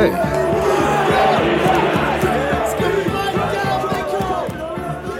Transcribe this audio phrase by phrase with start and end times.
[0.00, 0.12] Hei.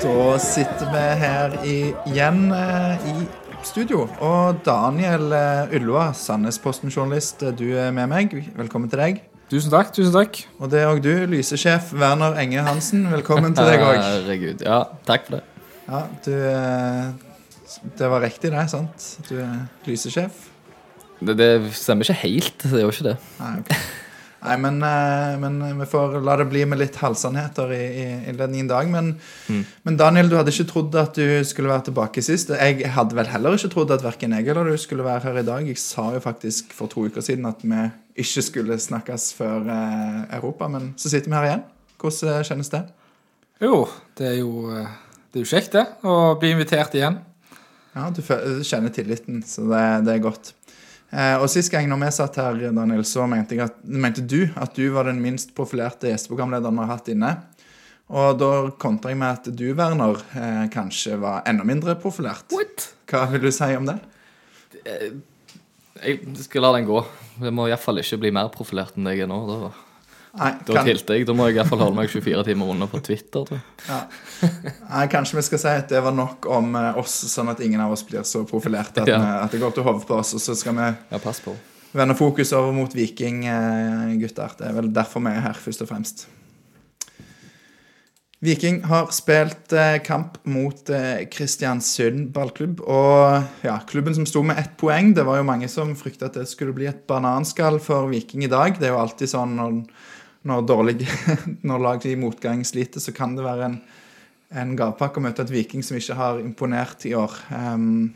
[0.01, 3.27] Da sitter vi her igjen eh, i
[3.67, 4.07] studio.
[4.25, 8.33] Og Daniel eh, Ylva, Sandnesposten-journalist, eh, du er med meg.
[8.57, 9.21] Velkommen til deg.
[9.53, 9.93] Tusen takk.
[9.93, 10.41] tusen takk.
[10.57, 13.05] Og det er òg du, lysesjef Werner Enge Hansen.
[13.13, 14.01] Velkommen til deg òg.
[14.09, 14.65] Herregud.
[14.65, 15.47] Ja, takk for det.
[15.91, 19.11] Ja, du Det var riktig, det, sant?
[19.29, 20.47] Du er lysesjef?
[21.21, 21.37] det.
[21.37, 22.63] Det stemmer ikke helt.
[22.65, 23.19] Det gjør ikke det.
[23.43, 24.09] Nei, ok.
[24.41, 28.71] Nei, men, eh, men vi får la det bli med litt halvsannheter i, i innledningen
[28.71, 28.89] i dag.
[28.89, 29.11] Men,
[29.85, 32.53] men Daniel, du hadde ikke trodd at du skulle være tilbake sist.
[32.57, 35.47] Jeg hadde vel heller ikke trodd at verken jeg eller du skulle være her i
[35.47, 35.69] dag.
[35.69, 37.83] Jeg sa jo faktisk for to uker siden at vi
[38.21, 41.67] ikke skulle snakkes før eh, Europa, men så sitter vi her igjen.
[42.01, 42.85] Hvordan eh, kjennes det?
[43.61, 43.83] Jo,
[44.17, 44.95] det er jo, eh,
[45.31, 45.85] det er jo kjekt, det.
[46.01, 47.21] Å bli invitert igjen.
[47.91, 50.53] Ja, du, du kjenner tilliten, så det, det er godt.
[51.11, 54.45] Eh, og Sist gang når vi satt her, Daniel, så mente, jeg at, mente du
[54.55, 57.33] at du var den minst profilerte gjesteprogramlederen vi har hatt inne.
[58.11, 62.47] Og da kontra jeg med at du, Werner, eh, kanskje var enda mindre profilert.
[62.55, 62.91] What?
[63.11, 63.99] Hva vil du si om det?
[66.01, 67.03] Jeg skal la den gå.
[67.43, 69.41] Det må iallfall ikke bli mer profilert enn det jeg er nå.
[69.51, 69.71] Da,
[70.39, 71.25] Nei, da kan, tilte jeg.
[71.27, 73.43] Da må jeg iallfall holde meg 24 timer unna på Twitter.
[73.49, 73.65] Tror jeg.
[73.89, 74.01] ja.
[74.93, 77.81] Nei, kanskje vi skal si at det var nok om eh, oss, sånn at ingen
[77.83, 79.19] av oss blir så profilerte at, Ja.
[79.19, 80.35] vi- at det går til hodet på oss.
[80.39, 81.57] Og så skal vi Ja, pass på.
[81.93, 84.15] vende fokus over mot Viking, eh.
[84.21, 86.27] Det er vel derfor vi er her, først og fremst.
[88.43, 90.89] Viking har spilt eh, kamp mot
[91.31, 92.81] Kristiansund ballklubb.
[92.81, 96.39] Og ja, klubben som sto med ett poeng, det var jo mange som frykta at
[96.39, 98.79] det skulle bli et bananskall for Viking i dag.
[98.81, 99.83] Det er jo alltid sånn når,
[100.49, 100.97] når, dårlig,
[101.69, 103.79] når lag i motgang sliter, så kan det være en,
[104.63, 107.37] en gavepakke å møte et Viking som ikke har imponert i år.
[107.53, 108.13] Um,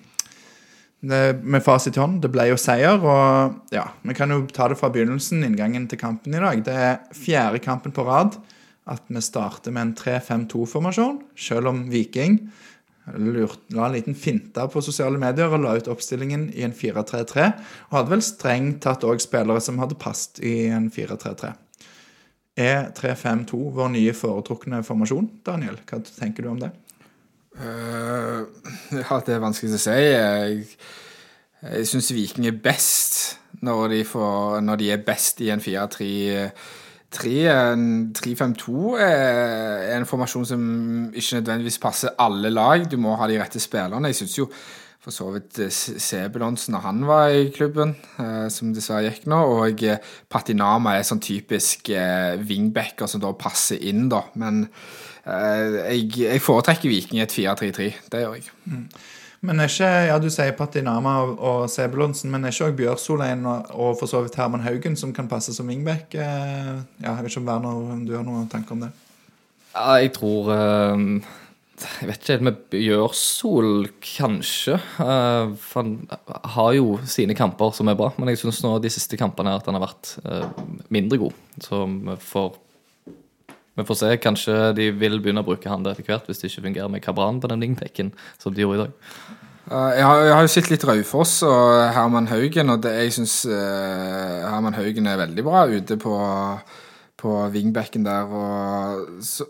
[1.04, 4.70] det, med fasit i hånd, det ble jo seier, og ja, vi kan jo ta
[4.72, 6.64] det fra begynnelsen, inngangen til kampen i dag.
[6.64, 8.38] Det er fjerde kampen på rad
[8.88, 12.38] at vi starter med en 3-5-2-formasjon, selv om Viking
[13.20, 17.50] lurt, la en liten finte på sosiale medier og la ut oppstillingen i en 4-3-3,
[17.90, 21.52] og hadde vel strengt tatt òg spillere som hadde passet i en 4-3-3.
[22.54, 25.80] Er 3-5-2 vår nye foretrukne formasjon, Daniel?
[25.88, 26.70] Hva tenker du om det?
[27.58, 28.46] Uh,
[28.94, 29.96] ja, det er vanskelig å si.
[29.98, 30.62] Jeg,
[31.64, 36.08] jeg syns Viking er best når de, får, når de er best i en 4-3.
[37.14, 40.62] 3-5-2 er en formasjon som
[41.14, 42.86] ikke nødvendigvis passer alle lag.
[42.90, 44.10] Du må ha de rette spillerne.
[44.10, 44.48] Jeg syns jo
[45.04, 49.26] for så vidt eh, Se- Sebulonsen når han var i klubben, eh, som dessverre gikk
[49.30, 49.98] nå, og eh,
[50.32, 54.22] Patinama er sånn typisk eh, wingbacker som da passer inn, da.
[54.40, 54.64] Men
[55.26, 57.90] eh, jeg, jeg foretrekker Viking i et 4-3-3.
[58.12, 58.48] Det gjør jeg.
[59.44, 63.42] Men er ikke, ja Du sier Patinama og, og Sebulonsen, men er ikke òg Bjørsolein
[63.44, 66.14] og, og for så vidt Herman Haugen som kan passe som wingback?
[66.16, 66.70] Eh,
[67.04, 68.92] ja, jeg vet ikke om Werner, om du har noen tanker om det?
[69.74, 71.04] Ja, jeg tror eh,
[71.74, 74.76] Jeg vet ikke helt med Bjørsol, kanskje.
[74.94, 75.96] Uh, for han
[76.54, 79.66] har jo sine kamper som er bra, men jeg syns nå de siste kampene at
[79.66, 80.46] han har vært uh,
[80.94, 81.40] mindre god.
[81.64, 82.52] Så vi får
[83.74, 84.12] vi får se.
[84.22, 87.02] Kanskje de vil begynne å bruke han der etter hvert, hvis det ikke fungerer med
[87.02, 89.16] Kabran på den wingpacken som de gjorde i dag.
[89.66, 93.16] Uh, jeg, har, jeg har jo sett litt Raufoss og Herman Haugen, og det, jeg
[93.18, 96.14] syns Herman Haugen er veldig bra ute på,
[97.18, 98.30] på wingbacken der.
[98.30, 99.48] Og så,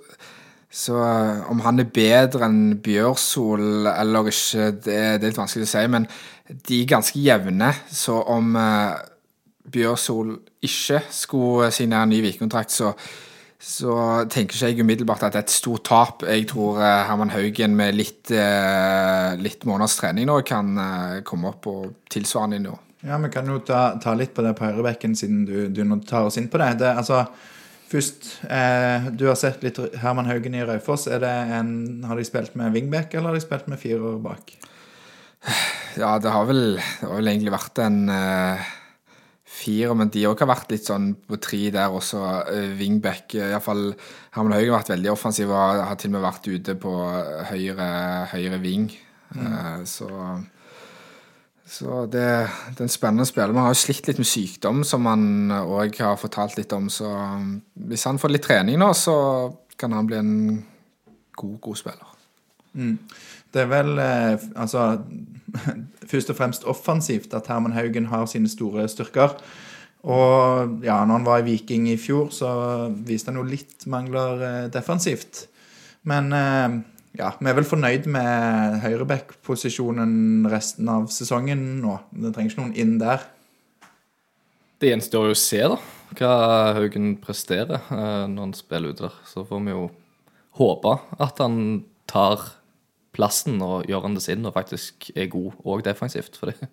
[0.74, 5.70] så eh, om han er bedre enn Bjørsol eller ikke, det, er litt vanskelig å
[5.70, 5.82] si.
[5.90, 6.08] Men
[6.66, 8.96] de er ganske jevne, så om eh,
[9.74, 10.34] Bjørsol
[10.64, 12.94] ikke skulle signere ny Viking-kontrakt, så
[13.64, 13.94] så
[14.28, 16.24] tenker ikke jeg umiddelbart at det er et stort tap.
[16.28, 20.74] Jeg tror eh, Herman Haugen med litt, eh, litt måneders trening nå kan
[21.24, 21.78] komme opp på
[22.12, 22.76] tilsvarende nivå.
[23.08, 26.02] Ja, Vi kan jo ta, ta litt på det på høyrebekken, siden du, du nå
[26.04, 26.74] tar oss inn på det.
[26.82, 27.22] det altså,
[27.94, 31.06] først, eh, Du har sett litt Herman Haugen i Raufoss.
[31.06, 34.56] Det en, har de spilt med wingback, eller har de spilt med firer bak?
[35.94, 38.64] Ja, det har vel, det har vel egentlig vært en eh,
[39.44, 42.20] fire, men de òg har vært litt sånn på tre der også.
[42.50, 43.36] Uh, wingback.
[43.36, 43.92] Uh, Iallfall
[44.34, 46.94] Herman Haugen har vært veldig offensiv og har, til og med vært ute på
[47.52, 47.88] høyre,
[48.34, 48.88] høyre wing.
[49.34, 50.08] Eh, så
[51.66, 52.24] så det,
[52.76, 53.54] det er en spennende spiller.
[53.56, 56.90] Man har jo slitt litt med sykdom, som han òg har fortalt litt om.
[56.92, 57.56] Så um,
[57.88, 59.16] hvis han får litt trening nå, så
[59.80, 60.34] kan han bli en
[61.40, 62.10] god, god spiller.
[63.54, 64.98] Det er vel eh, altså
[66.10, 69.36] først og fremst offensivt at Herman Haugen har sine store styrker.
[70.04, 72.50] Og ja, når han var i Viking i fjor, så
[73.06, 75.46] viste han jo litt mangler eh, defensivt.
[76.04, 76.80] Men eh,
[77.14, 81.98] ja, vi er vel fornøyd med høyreback-posisjonen resten av sesongen nå.
[82.10, 83.22] Det trenger ikke noen inn der.
[84.82, 85.78] Det gjenstår jo å se, da.
[86.18, 86.32] hva
[86.74, 89.20] Haugen presterer eh, når han spiller ute der.
[89.30, 89.86] Så får vi jo
[90.58, 92.42] håpe at han tar
[93.14, 96.34] plassen og gjør han det sin og faktisk er god og defensivt.
[96.40, 96.72] For det er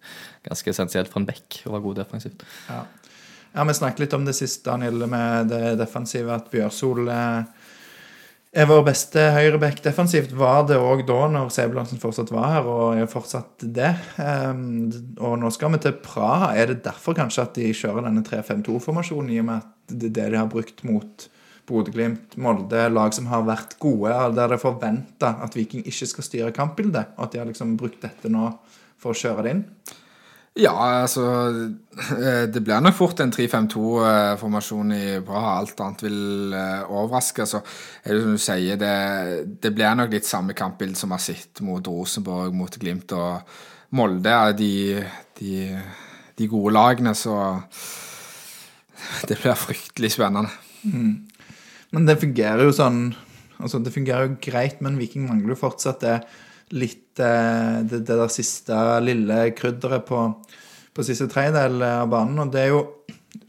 [0.49, 2.45] ganske essensielt for en back å være god defensivt.
[2.65, 2.81] Ja.
[3.53, 6.33] ja, vi snakket litt om det siste, Daniel, med det defensive.
[6.33, 7.60] At Bjørsol eh,
[8.51, 10.33] er vår beste høyreback defensivt.
[10.35, 13.93] Var det òg da, når Sebulansen fortsatt var her, og er fortsatt det.
[14.19, 14.89] Um,
[15.23, 16.51] og nå skal vi til Praha.
[16.59, 20.17] Er det derfor kanskje at de kjører denne 3-5-2-formasjonen, i og med at det er
[20.17, 21.27] det de har brukt mot
[21.71, 26.27] Bodø-Glimt, Molde, lag som har vært gode, der det er forventa at Viking ikke skal
[26.27, 28.49] styre kampbildet, og at de har liksom brukt dette nå
[28.99, 29.65] for å kjøre det inn?
[30.59, 30.73] Ja,
[31.05, 31.23] altså
[32.19, 35.53] eh, Det blir nok fort en 3-5-2-formasjon i Praha.
[35.61, 37.45] Alt annet vil eh, overraske.
[37.47, 37.61] Så
[38.03, 38.95] er det som du sier, det,
[39.63, 43.55] det blir nok litt samme kampbilde som vi har sett mot Rosenborg, mot Glimt og
[43.95, 44.35] Molde.
[44.59, 44.73] De,
[45.39, 45.55] de,
[46.35, 47.37] de gode lagene, så
[49.29, 50.51] det blir fryktelig spennende.
[51.91, 53.03] Men det fungerer jo sånn
[53.61, 56.15] Altså, det fungerer jo greit, men Viking mangler jo fortsatt det
[56.75, 60.23] litt eh, det, det der siste lille krydderet på,
[60.93, 62.43] på siste tredjedel av banen.
[62.45, 62.81] Og det er jo,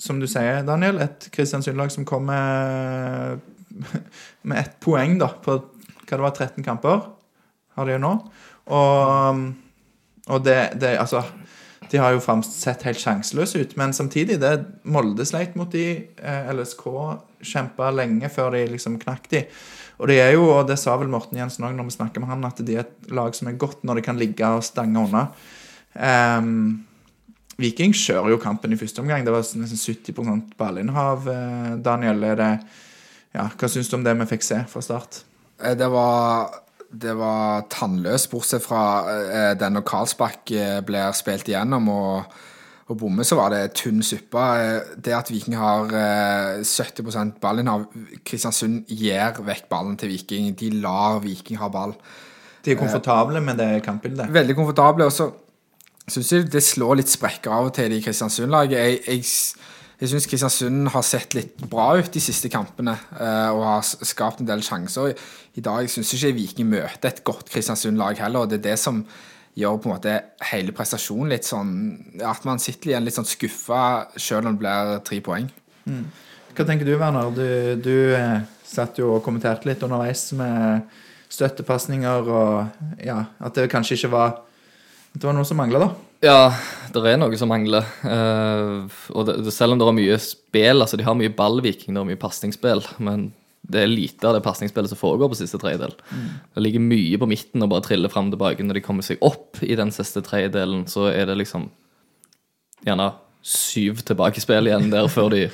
[0.01, 3.39] som du sier, Daniel, et Kristiansund-lag som kommer
[4.49, 7.07] med ett poeng da, på hva det var, 13 kamper
[7.73, 8.17] har de jo nå.
[8.77, 9.45] Og,
[10.29, 11.23] og det, det Altså
[11.93, 14.53] de har jo sett helt sjanseløse ut, men samtidig det
[14.89, 15.87] Molde sleit mot de.
[16.17, 16.87] Eh, LSK
[17.53, 19.43] kjempa lenge før de liksom knakk de.
[20.03, 22.33] Og det er jo, og det sa vel Morten Jensen òg når vi snakker med
[22.33, 24.99] han, at de er et lag som er godt når de kan ligge og stange
[24.99, 25.29] unna.
[25.95, 26.83] Um,
[27.61, 29.23] Viking kjører jo kampen i første omgang.
[29.23, 31.29] Det var nesten 70 ballinnhav.
[31.29, 32.51] Eh, Daniel, er det,
[33.37, 35.21] ja, hva syns du om det vi fikk se fra start?
[35.61, 36.57] Eh, Det var,
[36.91, 38.83] det var tannløst, bortsett fra
[39.13, 40.55] eh, den når Karlsbakk
[40.89, 42.41] blir spilt igjennom og,
[42.93, 44.39] og bomme, så var det tynn suppe.
[44.39, 47.41] Eh, Det at Viking har eh, 70%
[47.73, 47.87] av
[48.25, 50.53] Kristiansund gir vekk ballen til Viking.
[50.59, 51.97] De lar Viking ha ball.
[52.63, 54.31] De er komfortable med det kampbildet.
[54.33, 55.09] Veldig komfortable.
[55.09, 55.31] Og så
[56.09, 58.79] syns jeg det slår litt sprekker av og til i Kristiansund-laget.
[58.79, 59.25] Jeg, jeg,
[60.03, 64.43] jeg syns Kristiansund har sett litt bra ut de siste kampene eh, og har skapt
[64.43, 65.15] en del sjanser.
[65.59, 68.47] I dag syns jeg ikke Viking møter et godt Kristiansund-lag heller.
[68.47, 69.05] og Det er det som
[69.59, 70.17] gjør på en måte
[70.49, 71.73] hele prestasjonen litt sånn
[72.25, 73.83] At man sitter igjen litt sånn skuffa
[74.17, 75.51] selv om det blir tre poeng.
[76.53, 77.33] Hva tenker du, Werner?
[77.37, 77.49] Du,
[77.83, 80.89] du eh, satt jo og kommenterte litt underveis med
[81.33, 84.41] støttepasninger og ja, at det kanskje ikke var
[85.13, 85.91] At det var noe som mangla, da.
[86.23, 86.55] Ja,
[86.95, 87.85] det er noe som mangler.
[88.01, 91.93] Uh, og det, det, selv om det er mye spill, altså de har mye ballviking,
[91.93, 93.27] det er mye pasningsspill, men
[93.63, 95.95] det er lite av det pasningsspillet som foregår på siste tredjedel.
[96.55, 98.65] Det ligger mye på midten og bare triller fram og tilbake.
[98.67, 101.69] Når de kommer seg opp i den siste tredjedelen, så er det liksom
[102.83, 103.13] gjerne
[103.47, 105.47] syv tilbakespill igjen der før de,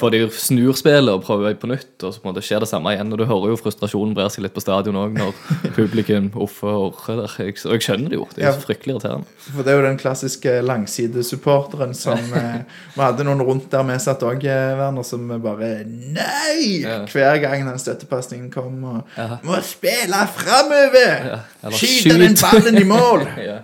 [0.00, 1.92] før de snur spillet og prøver på nytt.
[2.02, 3.12] Og så på en måte skjer det samme igjen.
[3.14, 5.32] Og du hører jo frustrasjonen brer seg litt på stadion òg når
[5.78, 7.28] publikum offer og orrer.
[7.38, 8.26] Jeg- Og jeg skjønner det jo.
[8.34, 9.26] Det er jo fryktelig irriterende.
[9.50, 12.60] For det er jo den klassiske langsidesupporteren som eh,
[12.94, 16.82] Vi hadde noen rundt der vi satt òg, Werner, som bare Nei!
[16.84, 17.00] Ja.
[17.10, 18.82] Hver gang den støttepasningen kom.
[18.84, 19.38] Og, Ja.
[19.46, 21.28] Må spille framover!
[21.30, 23.26] Ja, Skyte den ballen i mål!
[23.44, 23.60] Ja.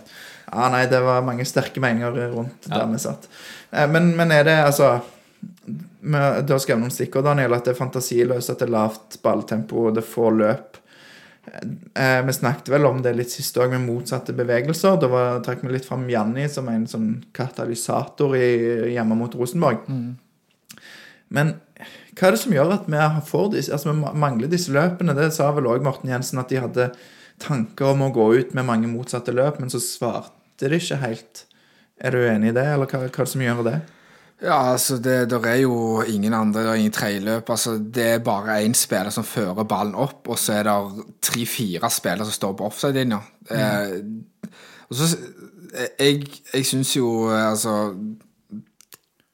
[0.50, 3.28] Ah, nei, det var mange sterke meninger rundt der vi satt.
[3.72, 4.96] Eh, Men, men er det altså
[6.00, 9.90] Du har skrevet noen stikkord, Daniel, at det er fantasiløst, at det er lavt balltempo,
[9.92, 10.78] det er få løp.
[11.50, 14.98] Eh, vi snakket vel om det litt sist òg, med motsatte bevegelser.
[15.00, 18.50] Da var, trakk vi litt fram Janni som en sånn katalysator i,
[18.94, 19.84] hjemme mot Rosenborg.
[21.30, 21.54] Men
[22.16, 25.14] hva er det som gjør at vi får disse, altså vi mangler disse løpene?
[25.16, 26.90] Det sa vel òg Morten Jensen, at de hadde
[27.40, 31.46] tanker om å gå ut med mange motsatte løp, men så svarte de ikke helt.
[32.00, 33.78] Er du enig i det, eller hva, hva er det som gjør det?
[34.40, 37.50] Ja, altså det der er jo ingen andre, det er ingen tredjeløp.
[37.50, 41.90] Altså, det er bare én spiller som fører ballen opp, og så er det tre-fire
[41.90, 43.20] spillere som står på offside-linja.
[43.50, 44.00] Eh,
[44.88, 45.16] og så
[46.00, 47.94] Jeg, jeg syns jo eh, altså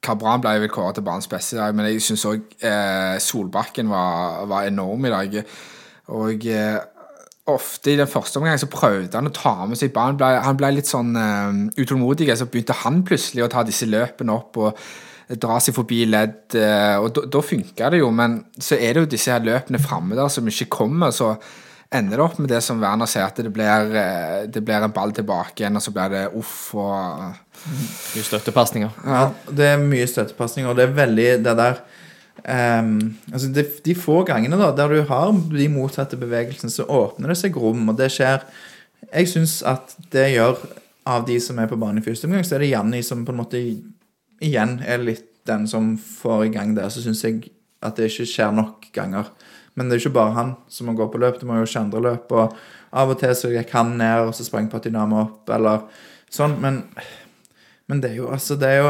[0.03, 3.89] Kabran ble vel kåret til banens beste i dag, men jeg syns òg eh, Solbakken
[3.89, 5.39] var, var enorm i dag.
[6.07, 6.77] Og eh,
[7.47, 10.19] ofte i den første omgang så prøvde han å ta med seg barn.
[10.19, 14.59] Han ble litt sånn uh, utålmodig, så begynte han plutselig å ta disse løpene opp
[14.63, 14.81] og
[15.39, 16.41] dra seg forbi ledd.
[16.55, 19.79] Uh, og da- da funka det jo, men så er det jo disse her løpene
[19.83, 21.11] framme der som ikke kommer.
[21.15, 21.37] så
[21.91, 24.91] ender det opp med det som Werner sier, at det blir, eh, det blir en
[24.91, 27.35] ball tilbake igjen, og så blir det uff og
[27.67, 28.89] Mye støttepasninger.
[29.07, 31.79] Ja, det er mye støttepasninger, og det er veldig det der
[32.43, 32.97] ehm,
[33.31, 37.39] altså de, de få gangene da, der du har de motsatte bevegelsene, så åpner det
[37.39, 38.43] seg rom, og det skjer
[39.13, 40.57] Jeg syns at det gjør
[41.07, 43.31] av de som er på banen i første omgang, så er det Janni som på
[43.31, 43.61] en måte
[44.43, 46.89] igjen er litt den som får i gang det.
[46.91, 47.45] Så syns jeg
[47.85, 49.29] at det ikke skjer nok ganger.
[49.77, 51.69] Men det er jo ikke bare han som må gå på løp, det må jo
[51.69, 52.33] skje andre løp.
[52.33, 52.55] Og
[52.97, 55.85] av og til så gikk han ned, og så sprang Patinama opp, eller
[56.33, 56.57] sånn.
[56.63, 56.81] Men,
[57.87, 58.89] men det er jo altså Det er jo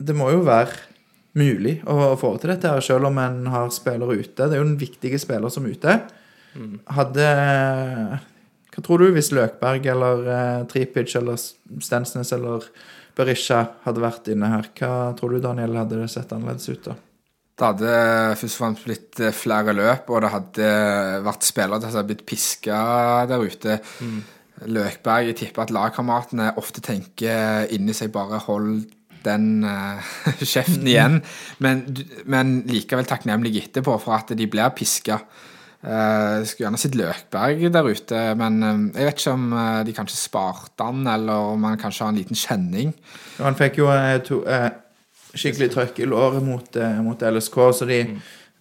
[0.00, 0.91] Det må jo være
[1.38, 4.46] mulig å få til dette, her, selv om en har spillere ute.
[4.46, 5.96] Det er jo den viktige spiller som er ute.
[6.92, 7.28] Hadde
[8.72, 12.66] Hva tror du hvis Løkberg eller eh, Tripic eller Stensnes eller
[13.16, 14.68] Berisha hadde vært inne her?
[14.76, 16.98] Hva tror du, Daniel, hadde det sett annerledes ut da?
[17.52, 17.96] Det hadde
[18.40, 20.70] først og fremst blitt eh, flere løp, og det hadde
[21.24, 22.78] vært spillere som hadde blitt piska
[23.30, 23.80] der ute.
[24.62, 28.84] Løkberg, jeg tipper at lagkameratene ofte tenker inni seg bare hold
[29.26, 30.12] den uh,
[30.52, 31.20] kjeften igjen,
[31.62, 31.86] men,
[32.24, 35.20] men likevel takknemlig etterpå for at de blir piska.
[35.82, 39.80] Uh, Jeg skulle gjerne sett Løkberg der ute, men uh, jeg vet ikke om uh,
[39.86, 42.94] de kanskje sparte han, eller om han kanskje har en liten kjenning.
[43.38, 44.70] Ja, han fikk jo eh, to, eh,
[45.32, 48.02] skikkelig trøkk i låret mot, eh, mot LSK, så de,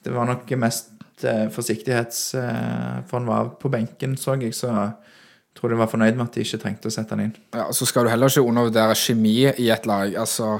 [0.04, 2.34] det var nok mest eh, forsiktighets...
[2.40, 4.72] Eh, for han var på benken, så jeg, så
[5.58, 7.36] tror de var fornøyd med at de ikke trengte å sette han inn.
[7.54, 10.14] Ja, så skal du heller ikke undervurdere kjemi i et lag.
[10.22, 10.60] Altså,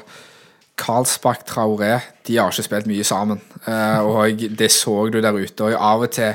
[0.82, 3.42] Karlsbakk Traoré de har ikke spilt mye sammen.
[3.68, 5.68] Eh, og det så du der ute.
[5.68, 6.34] Og av og til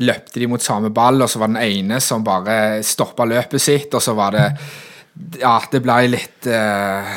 [0.00, 3.92] løpte de mot samme ball, og så var den ene som bare stoppa løpet sitt,
[3.94, 4.46] og så var det
[5.40, 7.10] Ja, det ble litt eh,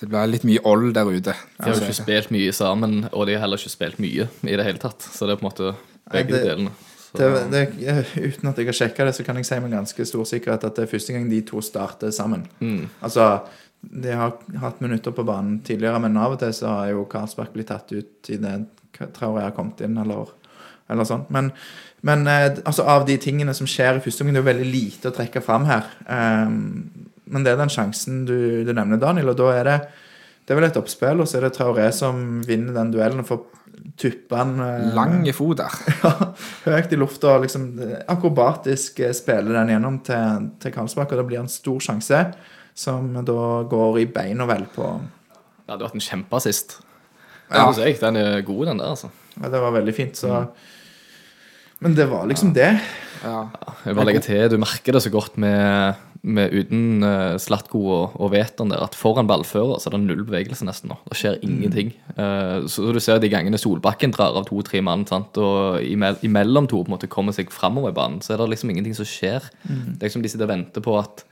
[0.00, 1.34] Det ble litt mye old der ute.
[1.34, 4.56] De har jo ikke spilt mye sammen, og de har heller ikke spilt mye i
[4.56, 5.02] det hele tatt.
[5.12, 5.72] Så det er på en måte
[6.10, 6.70] begge det- delene.
[7.16, 7.62] Det, det,
[8.16, 10.76] uten at jeg har sjekka det, så kan jeg si med ganske stor sikkerhet at
[10.76, 12.44] det er første gang de to starter sammen.
[13.04, 13.28] Altså,
[13.80, 17.54] de har hatt minutter på banen tidligere, men av og til så har jo Karlsberg
[17.54, 18.58] blitt tatt ut i det
[19.14, 20.32] Traoré har kommet inn, eller,
[20.90, 21.22] eller sånn.
[21.34, 21.52] Men,
[22.06, 24.70] men eh, altså, av de tingene som skjer i første omgang, det er jo veldig
[24.72, 25.86] lite å trekke fram her.
[26.08, 26.56] Um,
[27.30, 29.78] men det er den sjansen du, du nevner, Daniel, og da er det
[30.48, 33.26] det er vel et oppspill, og så er det Traoré som vinner den duellen og
[33.28, 33.42] får
[33.98, 36.12] tuppa den eh, Lange foder ja,
[36.66, 37.68] høyt i lufta liksom
[38.10, 42.22] akrobatisk eh, spiller den gjennom til, til Karlsbakk, og det blir en stor sjanse
[42.78, 44.90] som da går i bein og vel på
[45.68, 46.78] ja, du har hatt en kjempeassist.
[47.50, 47.66] Ja.
[47.68, 47.92] Ja.
[48.00, 49.10] Den er god, den der, altså.
[49.36, 50.46] ja, Det var veldig fint, så
[51.80, 52.72] Men det var liksom det.
[53.24, 53.48] Ja.
[53.84, 58.16] Jeg bare legger til, Du merker det så godt med, med uten uh, Slatko og,
[58.20, 60.98] og Veton der, at foran ballfører så er det null bevegelse nesten nå.
[61.10, 61.92] Det skjer ingenting.
[62.18, 65.36] Uh, så du ser de gangene Solbakken drar av to-tre mann, sant?
[65.42, 68.50] og imell, imellom to på en måte kommer seg framover i banen, så er det
[68.54, 69.50] liksom ingenting som skjer.
[69.64, 71.24] Det er liksom de sitter og venter på at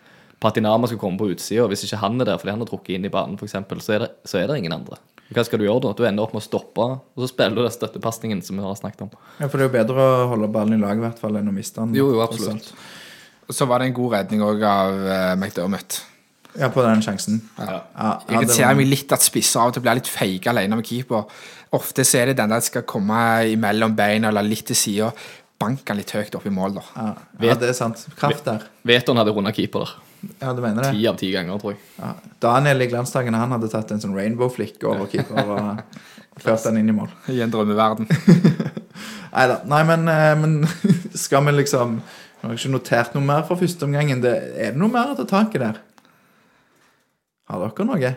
[0.42, 2.98] Patinama skal komme på utsida, og hvis ikke han er der fordi han har trukket
[2.98, 4.98] inn i banen, f.eks., så, er det- så er det ingen andre.
[5.34, 5.92] Hva skal du gjøre da?
[5.98, 8.76] Du ender opp med å stoppe, og så spiller du den støttepasningen som vi har
[8.78, 9.14] snakket om.
[9.40, 11.50] Ja, For det er jo bedre å holde ballen i lag i hvert fall enn
[11.50, 11.96] å miste den.
[11.98, 12.68] Jo, jo, absolutt.
[13.50, 15.98] Så var det en god redning òg av uh, McDermott.
[16.56, 17.40] Ja, på den sjansen.
[17.58, 17.66] Ja.
[17.66, 20.78] Ja, ja, irriterer var- meg litt at spisser av og til blir litt feige alene
[20.78, 21.26] med keeper.
[21.76, 23.18] Ofte så er det den der skal komme
[23.52, 25.10] imellom beina eller litt til sida.
[25.58, 26.82] Bank han litt høyt opp i mål, da.
[26.96, 27.12] ja,
[27.48, 28.02] ja, det er sant.
[28.18, 28.64] Kraft der.
[28.86, 29.94] Veton hadde runda keeper der.
[30.40, 30.92] Ja, du mener det?
[30.96, 31.80] Ti av ti ganger, tror jeg.
[32.00, 32.12] Ja.
[32.42, 36.80] Daniel i glansdagene han hadde tatt en sånn rainbow flick over keeper og ført den
[36.82, 37.10] inn i mål.
[37.34, 38.08] I en drømmeverden.
[39.36, 39.60] Neida.
[39.68, 40.54] Nei men, eh, men
[41.24, 44.20] skal vi liksom Jeg har ikke notert noe mer fra første omgangen.
[44.22, 45.80] Det, er det noe mer å ta tak i der?
[47.50, 48.12] Har dere noe?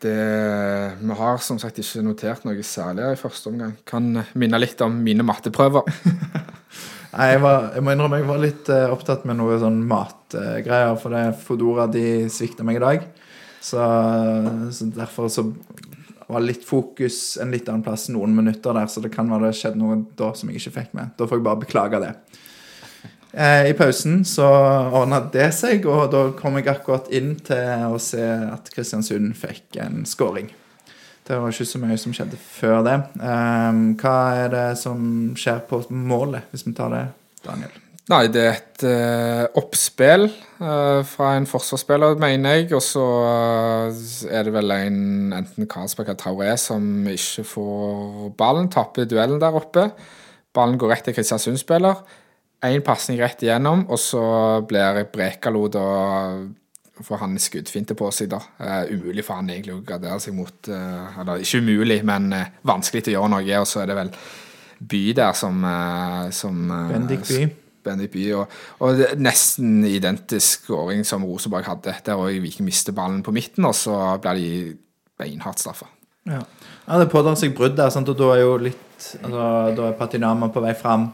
[0.00, 0.16] Det,
[1.00, 3.72] vi har som sagt ikke notert noe særlig i første omgang.
[3.88, 5.88] Kan minne litt om mine matteprøver.
[7.10, 10.94] Nei, jeg, var, jeg må innrømme jeg var litt uh, opptatt med noe sånn matgreier,
[11.00, 13.08] for det Fodora de svikta meg i dag.
[13.60, 13.82] Så,
[14.72, 15.48] så derfor så
[16.30, 19.58] var litt fokus en litt annen plass noen minutter der, så det kan være det
[19.58, 21.12] skjedde noe da som jeg ikke fikk med.
[21.18, 22.12] Da får jeg bare beklage det.
[23.32, 27.98] Eh, I pausen så ordna det seg, og da kom jeg akkurat inn til å
[28.02, 30.50] se at Kristiansund fikk en scoring.
[31.30, 32.96] Det var ikke så mye som skjedde før det.
[33.22, 37.04] Ehm, hva er det som skjer på målet, hvis vi tar det,
[37.44, 37.76] Daniel?
[38.10, 42.72] Nei, det er et uh, oppspill uh, fra en forsvarsspiller, mener jeg.
[42.74, 44.00] Og så eh,
[44.34, 48.66] er det vel en enten Karlsberg eller Traoré som ikke får ballen.
[48.72, 49.86] Tapper duellen der oppe.
[50.56, 52.02] Ballen går rett til Kristiansund-spiller.
[52.66, 54.24] Én pasning rett igjennom, og så
[54.66, 55.86] blir Brekalo da
[57.04, 58.40] får han skuddfinte på seg, da.
[58.60, 62.46] Uh, umulig for han egentlig å gradere seg mot uh, Eller ikke umulig, men uh,
[62.68, 63.58] vanskelig til å gjøre noe.
[63.60, 64.14] Og så er det vel
[64.80, 65.64] By der som,
[66.32, 67.42] som Bendik By.
[67.84, 68.22] Bendik By.
[68.38, 71.98] Og, og er nesten identisk skåring som Rosenborg hadde.
[72.06, 74.78] Der òg Viking mister ballen på midten, og så blir de
[75.20, 75.90] beinhardt straffa.
[76.28, 76.40] Ja.
[76.86, 78.08] ja, det pådrar seg brudd der, sant?
[78.08, 79.44] og da er jo litt altså,
[79.76, 81.10] Da er Patinama på vei fram.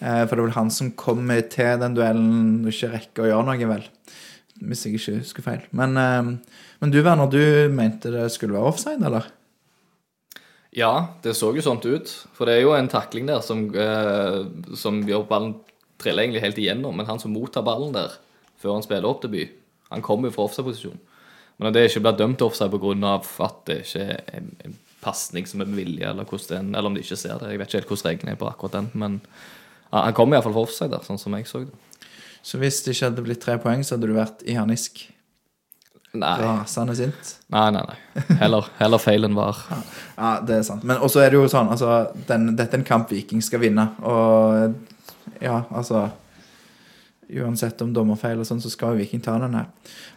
[0.00, 3.30] Eh, for det er vel han som kommer til den duellen og ikke rekker å
[3.30, 3.88] gjøre noe, vel.
[4.60, 5.66] Hvis jeg ikke husker feil.
[5.76, 9.28] Men, eh, men du, Werner, du mente det skulle være offside, eller?
[10.76, 12.10] Ja, det så jo sånt ut.
[12.36, 14.44] For det er jo en takling der som, eh,
[14.78, 15.54] som gjør ballen
[16.00, 16.96] triller egentlig helt igjennom.
[16.96, 18.14] Men han som mottar ballen der
[18.60, 19.50] før han spiller opp debut,
[19.90, 21.00] han kommer jo fra offside-posisjon.
[21.60, 23.20] Men det ikke blir dømt til offside pga.
[23.44, 26.94] at det ikke er en, en pasning som er med vilje, eller, er eller om
[26.94, 29.20] de ikke ser det Jeg vet ikke helt hvordan reglene er på akkurat den, men
[29.90, 31.74] han kommer iallfall fra offside der, sånn som jeg så det.
[32.42, 35.02] Så hvis det ikke hadde blitt tre poeng, så hadde du vært i harnisk.
[36.10, 37.36] Nei, Rasende sint.
[37.54, 37.82] nei, nei.
[37.86, 38.24] nei.
[38.40, 39.60] Heller, heller feil enn var.
[40.20, 40.82] Ja, det er sant.
[40.84, 43.86] Men også er det jo sånn, altså den, Dette er en kamp Viking skal vinne,
[44.02, 44.74] og
[45.40, 46.08] ja, altså
[47.30, 49.68] Uansett om dommerfeil og sånn, så skal jo Viking ta den her.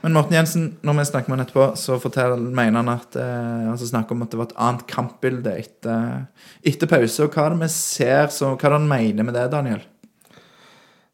[0.01, 3.69] Men Morten Jensen, når vi snakker med han etterpå, så fortell, mener han at eh,
[3.69, 6.23] altså snakker om at det var et annet kampbilde etter,
[6.65, 7.27] etter pause.
[7.27, 9.85] Og hva er det vi ser, så, hva er det han mener med det, Daniel?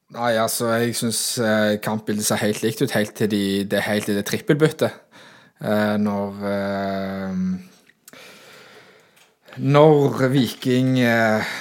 [0.09, 4.07] Nei, altså, jeg syns eh, kampbildet ser helt likt ut helt til de, det helt
[4.09, 4.95] til det trippelbyttet.
[5.61, 7.35] Eh, når eh,
[9.59, 10.93] Når Viking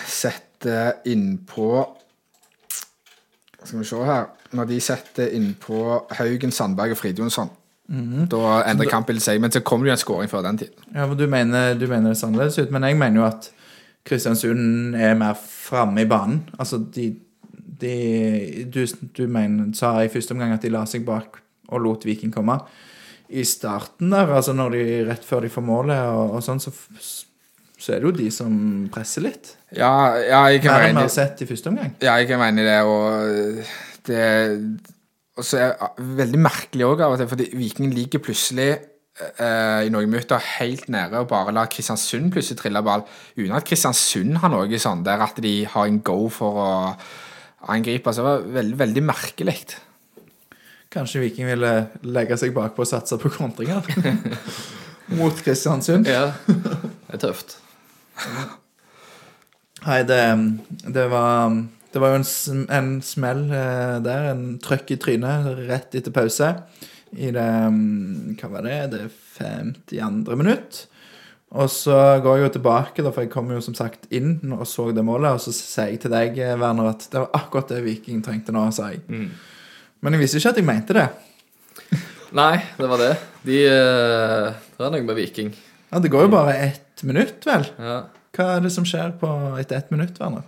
[0.07, 1.71] setter innpå
[3.65, 5.81] Skal vi se her Når de setter innpå
[6.21, 7.51] Haugen, Sandberg og Frid Jonsson,
[7.89, 9.41] da endrer kampbildet seg.
[9.41, 10.73] Men så kommer det jo en skåring før den tid.
[10.95, 13.51] Ja, for du mener, du mener det ser annerledes ut, men jeg mener jo at
[14.09, 16.43] Kristiansund er mer framme i banen.
[16.59, 17.11] Altså, de,
[17.81, 18.83] de du,
[19.17, 22.59] du mener, sa i første omgang at de la seg bak og lot Viking komme.
[23.29, 26.73] I starten der, altså når de rett før de får målet og, og sånn, så,
[27.79, 28.53] så er det jo de som
[28.93, 29.53] presser litt.
[29.77, 31.93] Ja, ja jeg kan Mer være enn vi enig har sett i første omgang.
[32.01, 33.61] Ja, jeg er enig i det, og
[34.09, 34.23] det
[35.39, 39.85] Og så er det veldig merkelig òg av og til, fordi Viking ligger plutselig eh,
[39.87, 43.05] i noen minutter helt nede og bare lar Kristiansund plutselig trille ball,
[43.37, 46.71] uten at Kristiansund har noe sånn der at de har en go for å
[47.67, 48.13] angripe.
[48.13, 49.59] Så det var veldig, veldig merkelig.
[50.93, 51.73] Kanskje Viking ville
[52.09, 53.85] legge seg bakpå og satse på kontringer
[55.19, 56.09] mot Kristiansund.
[56.09, 57.59] Ja, det er tøft.
[59.85, 60.23] Nei, det,
[60.91, 61.53] det var
[61.93, 64.31] Det var jo en, en smell eh, der.
[64.33, 66.51] En trøkk i trynet rett etter pause.
[67.17, 68.81] I det mm, Hva var det?
[68.93, 69.05] Det
[69.39, 70.37] 52.
[70.37, 70.83] minutt.
[71.49, 74.67] Og så går jeg jo tilbake, da, for jeg kom jo som sagt inn og
[74.69, 75.39] så det målet.
[75.39, 78.53] Og så sier jeg til deg, eh, Werner, at det var akkurat det Viking trengte
[78.53, 79.01] nå, sa jeg.
[79.09, 81.07] Men jeg visste ikke at jeg mente det.
[82.41, 83.15] Nei, det var det.
[83.49, 85.55] De eh, Det er noe med Viking.
[85.89, 87.65] Ja, Det går jo bare ett minutt, vel?
[87.81, 87.97] Ja.
[88.37, 90.45] Hva er det som skjer på etter ett minutt, Werner?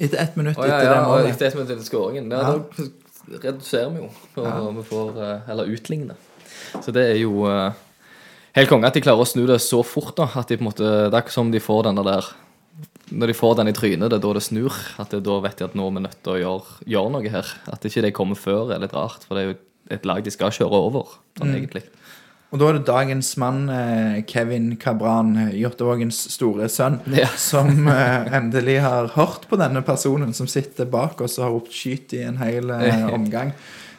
[0.00, 1.34] Etter ett minutt oh, ja, etter ja, det målet.
[1.34, 2.30] etter ett minutt etter skåringen.
[2.30, 2.88] Ja, Ja.
[3.30, 4.06] Da reduserer vi jo.
[4.42, 6.16] Og vi får eh, Eller utligner.
[6.82, 7.74] Så det er jo eh,
[8.56, 10.16] helt konge at de klarer å snu det så fort.
[10.16, 12.26] da At de på en måte Det er ikke som de får denne der
[13.12, 14.74] Når de får den i trynet, det er da det snur.
[15.02, 17.32] At det, da vet de at nå er vi nødt til å gjøre, gjøre noe
[17.32, 17.48] her.
[17.72, 19.24] At ikke det kommer før, er litt rart.
[19.26, 19.56] For det er jo
[19.90, 21.82] et lag de skal kjøre over, sånn egentlig.
[22.52, 27.26] Og da er det dagens mann, eh, Kevin Cabran, eh, Jåttåvågens store sønn, Ja.
[27.38, 31.70] som eh, endelig har hørt på denne personen som sitter bak oss og har ropt
[31.74, 33.52] 'skyt' i en hel eh, omgang.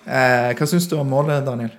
[0.08, 1.72] Eh, hva syns du om målet, Daniel?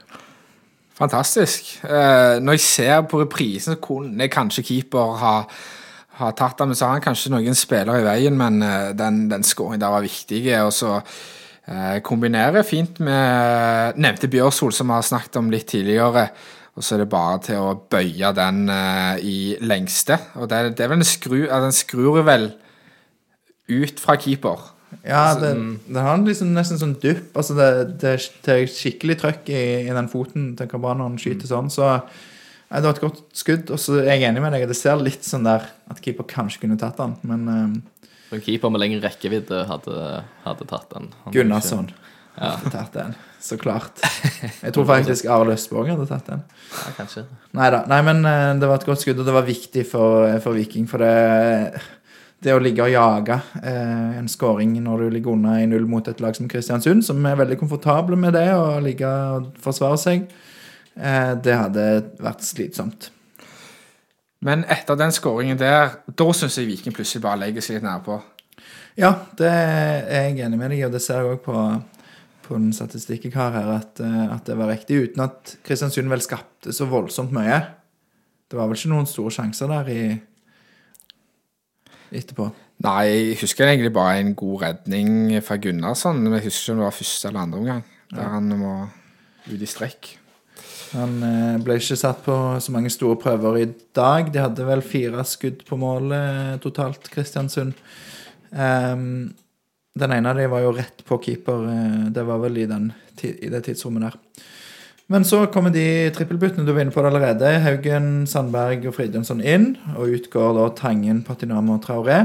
[0.98, 1.84] Fantastisk.
[1.84, 5.34] Eh, når jeg ser på reprisen, kunne kanskje keeper ha,
[6.20, 9.24] ha tatt den, men så har han kanskje noen spillere i veien, men eh, den,
[9.30, 10.42] den skåringen der var viktig.
[10.60, 16.28] Og så eh, kombinerer fint med nevnte Bjørsol, som vi har snakket om litt tidligere.
[16.76, 18.62] Og så er det bare til å bøye den
[19.20, 20.16] i lengste.
[20.40, 22.46] Og det, det er vel en skru, den skrur vel
[23.68, 24.71] ut fra keeper.
[25.06, 25.52] Ja, det,
[25.88, 27.30] det har liksom nesten sånn dupp.
[27.38, 27.68] Altså det,
[28.02, 28.12] det,
[28.44, 31.70] det er skikkelig trøkk i, i den foten til Cabran når han skyter sånn.
[31.72, 33.72] Så ja, det var et godt skudd.
[33.74, 34.68] Og så er jeg enig med deg.
[34.70, 37.74] Det ser litt sånn der at keeper kanskje kunne tatt den, men um,
[38.32, 41.10] En keeper med lengre rekkevidde hadde, hadde tatt den.
[41.24, 41.90] Han- Gunnarsson
[42.38, 43.16] hadde tatt den.
[43.42, 43.98] Så klart.
[44.64, 46.44] Jeg tror faktisk Arild Østborg hadde tatt den.
[46.72, 47.26] Ja, kanskje.
[47.58, 47.82] Neida.
[47.90, 50.86] Nei men eh, det var et godt skudd, og det var viktig for, for Viking.
[50.88, 51.82] For det,
[52.42, 56.22] det å ligge og jage eh, en skåring når du ligger under 1-0 mot et
[56.22, 60.24] lag som Kristiansund, som er veldig komfortable med det, å ligge og forsvare seg,
[60.96, 61.86] eh, det hadde
[62.22, 63.10] vært slitsomt.
[64.42, 68.18] Men etter den skåringen der, da syns jeg Viking plutselig bare legger seg litt nærpå.
[68.98, 71.60] Ja, det er jeg enig med deg i, og det ser jeg òg på,
[72.48, 76.10] på den statistikken jeg har her, at, eh, at det var riktig, uten at Kristiansund
[76.10, 77.62] vel skapte så voldsomt mye.
[78.50, 80.02] Det var vel ikke noen store sjanser der i
[82.12, 82.48] etterpå.
[82.82, 86.18] Nei, jeg husker egentlig bare en god redning fra Gunnarsson.
[86.22, 87.84] Men jeg husker ikke om det var første eller andre omgang.
[88.12, 88.72] Der han må
[89.48, 90.16] ut i strekk.
[90.92, 94.28] Han eh, ble ikke satt på så mange store prøver i dag.
[94.34, 97.72] De hadde vel fire skudd på mål eh, totalt, Kristiansund.
[98.52, 99.32] Um,
[99.96, 101.64] Den ene av dem var jo rett på keeper.
[101.68, 102.90] eh, Det var vel i, den,
[103.22, 104.18] i det tidsrommet der.
[105.12, 106.64] Men så kommer de trippelbyttene.
[106.64, 107.50] Du var inne på allerede.
[107.60, 109.74] Haugen, Sandberg og Fridjonsson inn.
[109.92, 112.22] Og utgår da Tangen, Patinama og Traoré.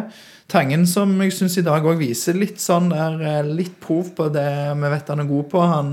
[0.48, 4.30] Tangen som jeg syns i dag òg viser litt sånn der, eh, litt prov på
[4.32, 4.48] det
[4.80, 5.60] vi vet han er god på.
[5.60, 5.92] Han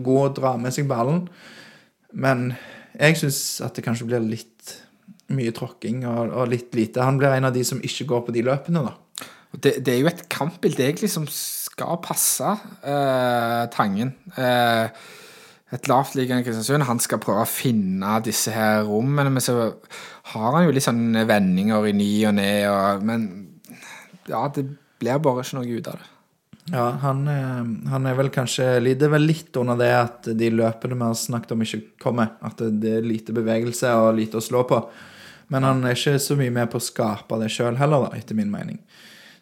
[0.00, 1.26] går og drar med seg ballen.
[2.14, 2.56] Men
[2.96, 4.80] jeg syns at det kanskje blir litt
[5.28, 7.04] mye tråkking og, og litt lite.
[7.04, 8.96] Han blir en av de som ikke går på de løpene, da.
[9.52, 14.14] Det, det er jo et kampbilde egentlig som skal passe eh, Tangen.
[14.38, 14.88] Eh,
[15.70, 16.88] et lavtliggende Kristiansund.
[16.88, 19.56] Han skal prøve å finne disse her rommene, men så
[20.32, 22.48] har han jo litt sånn vendinger i ny og ne,
[23.06, 23.28] men
[24.30, 24.66] ja, det
[25.00, 26.08] blir bare ikke noe ut av det.
[26.70, 30.98] Ja, han, eh, han er vel kanskje lider vel litt under det at de løpene
[30.98, 32.34] vi har snakket om, ikke kommer.
[32.46, 34.78] At det er lite bevegelse og lite å slå på.
[35.50, 38.38] Men han er ikke så mye med på å skape det sjøl heller, da, etter
[38.38, 38.78] min mening.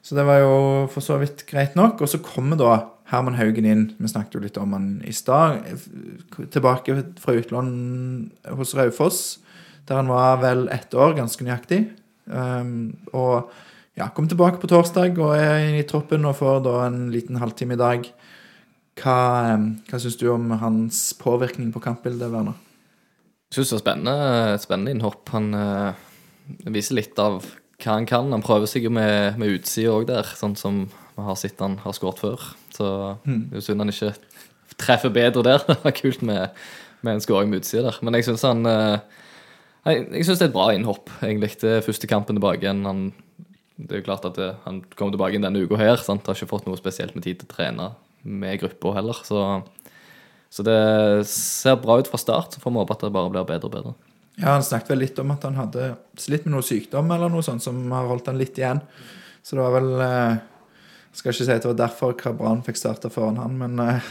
[0.01, 0.55] Så det var jo
[0.88, 2.01] for så vidt greit nok.
[2.01, 2.73] Og så kommer da
[3.09, 3.85] Herman Haugen inn.
[3.97, 5.64] Vi snakket jo litt om han i stad.
[6.53, 7.71] Tilbake fra utlån
[8.59, 9.23] hos Raufoss,
[9.88, 11.87] der han var vel ett år, ganske nøyaktig.
[12.29, 13.49] Um, og
[13.97, 17.40] ja, kom tilbake på torsdag og er inne i troppen og får da en liten
[17.40, 18.11] halvtime i dag.
[19.01, 19.18] Hva,
[19.55, 22.59] um, hva syns du om hans påvirkning på kampbildet, Werner?
[23.49, 25.25] Jeg syns det er spennende, spennende innhopp.
[25.33, 26.07] Han eh,
[26.68, 27.40] viser litt av
[27.81, 28.29] hva han kan.
[28.35, 30.83] Han prøver seg jo med, med utsida òg der, sånn som
[31.18, 32.48] vi har sett han har skåret før.
[32.74, 32.88] Så
[33.26, 34.12] det er synd han ikke
[34.78, 35.64] treffer bedre der.
[35.68, 36.59] Det var kult med,
[37.02, 38.02] med en skåring med utsida der.
[38.07, 38.98] Men jeg syns han eh,
[39.88, 41.54] Jeg, jeg synes det er et bra innhopp, egentlig.
[41.62, 42.85] Det første kampen tilbake igjen.
[42.87, 43.07] Han,
[43.78, 45.96] det er jo klart at det, han kommer tilbake igjen denne uka her.
[46.02, 46.26] Sant?
[46.28, 47.90] Har ikke fått noe spesielt med tid til å trene
[48.22, 49.20] med gruppa heller.
[49.24, 49.42] Så
[50.48, 53.48] så det ser bra ut fra start, så får vi håpe at det bare blir
[53.48, 53.94] bedre og bedre.
[54.38, 57.44] Ja, Han snakket vel litt om at han hadde slitt med noe sykdom eller noe
[57.44, 58.81] sånt som har holdt han litt igjen.
[59.42, 60.38] Så det var vel eh,
[61.12, 64.11] skal ikke si at det var derfor Kabran fikk starta foran han, men eh,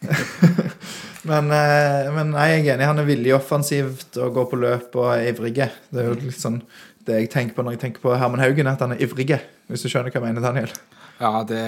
[1.30, 2.88] men, eh, men nei, jeg er enig.
[2.88, 5.56] Han er villig offensivt og går på løp og er ivrig.
[5.90, 6.62] Det er jo litt sånn
[7.08, 9.40] det jeg tenker på når jeg tenker på Herman Haugen, at han er ivrig.
[9.70, 10.72] Hvis du skjønner hva jeg mener, Daniel.
[11.20, 11.64] Ja, det,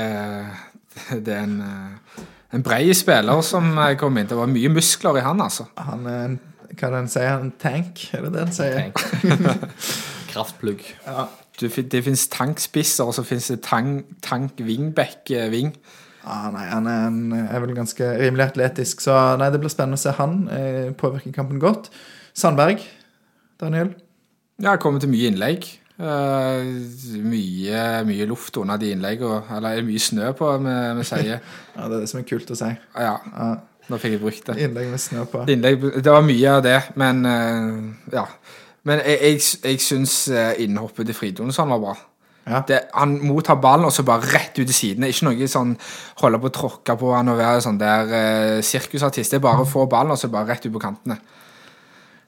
[1.27, 2.22] det er en, eh,
[2.57, 4.31] en brei spiller som kom inn.
[4.31, 5.68] Det var mye muskler i han, altså.
[5.90, 6.40] Han er en
[6.72, 7.33] hva er det han sier?
[7.37, 8.01] En tank?
[8.16, 9.59] Er det det han sier?
[10.33, 10.85] Kraftplugg.
[11.05, 11.27] Ja.
[11.62, 15.72] Du, det fins tankspisser, og så fins det tank, tank wingback eh, wing.
[16.22, 19.98] Ah, nei, han er, en, er vel ganske rimelig atletisk, så nei, det blir spennende
[19.98, 21.90] å se han eh, påvirke kampen godt.
[22.38, 22.83] Sandberg,
[23.61, 23.94] Daniel.
[24.62, 25.66] Ja, kommer til mye innlegg.
[26.03, 26.62] Uh,
[27.22, 29.42] mye, mye luft under de innleggene.
[29.55, 31.42] Eller er det mye snø på, vi sier.
[31.77, 32.70] Ja, Det er det som er kult å si.
[32.96, 33.51] Ja, Ja,
[33.90, 34.57] nå fikk jeg brukt det.
[34.62, 35.42] innlegg med snø på.
[35.51, 38.25] Innlegg, det var mye av det, men uh, ja.
[38.88, 41.95] Men jeg, jeg, jeg syns eh, innhoppet til Fridtjonsson var bra.
[42.42, 42.62] Ja.
[42.66, 45.12] Det, han mottar ballen og så bare rett ut til sidene.
[45.12, 45.77] Ikke noe sånn
[46.23, 49.31] holde på å tråkke på han og være sånn der eh, sirkusartist.
[49.31, 51.21] Det er bare å få ballen og så bare rett ut på kantene.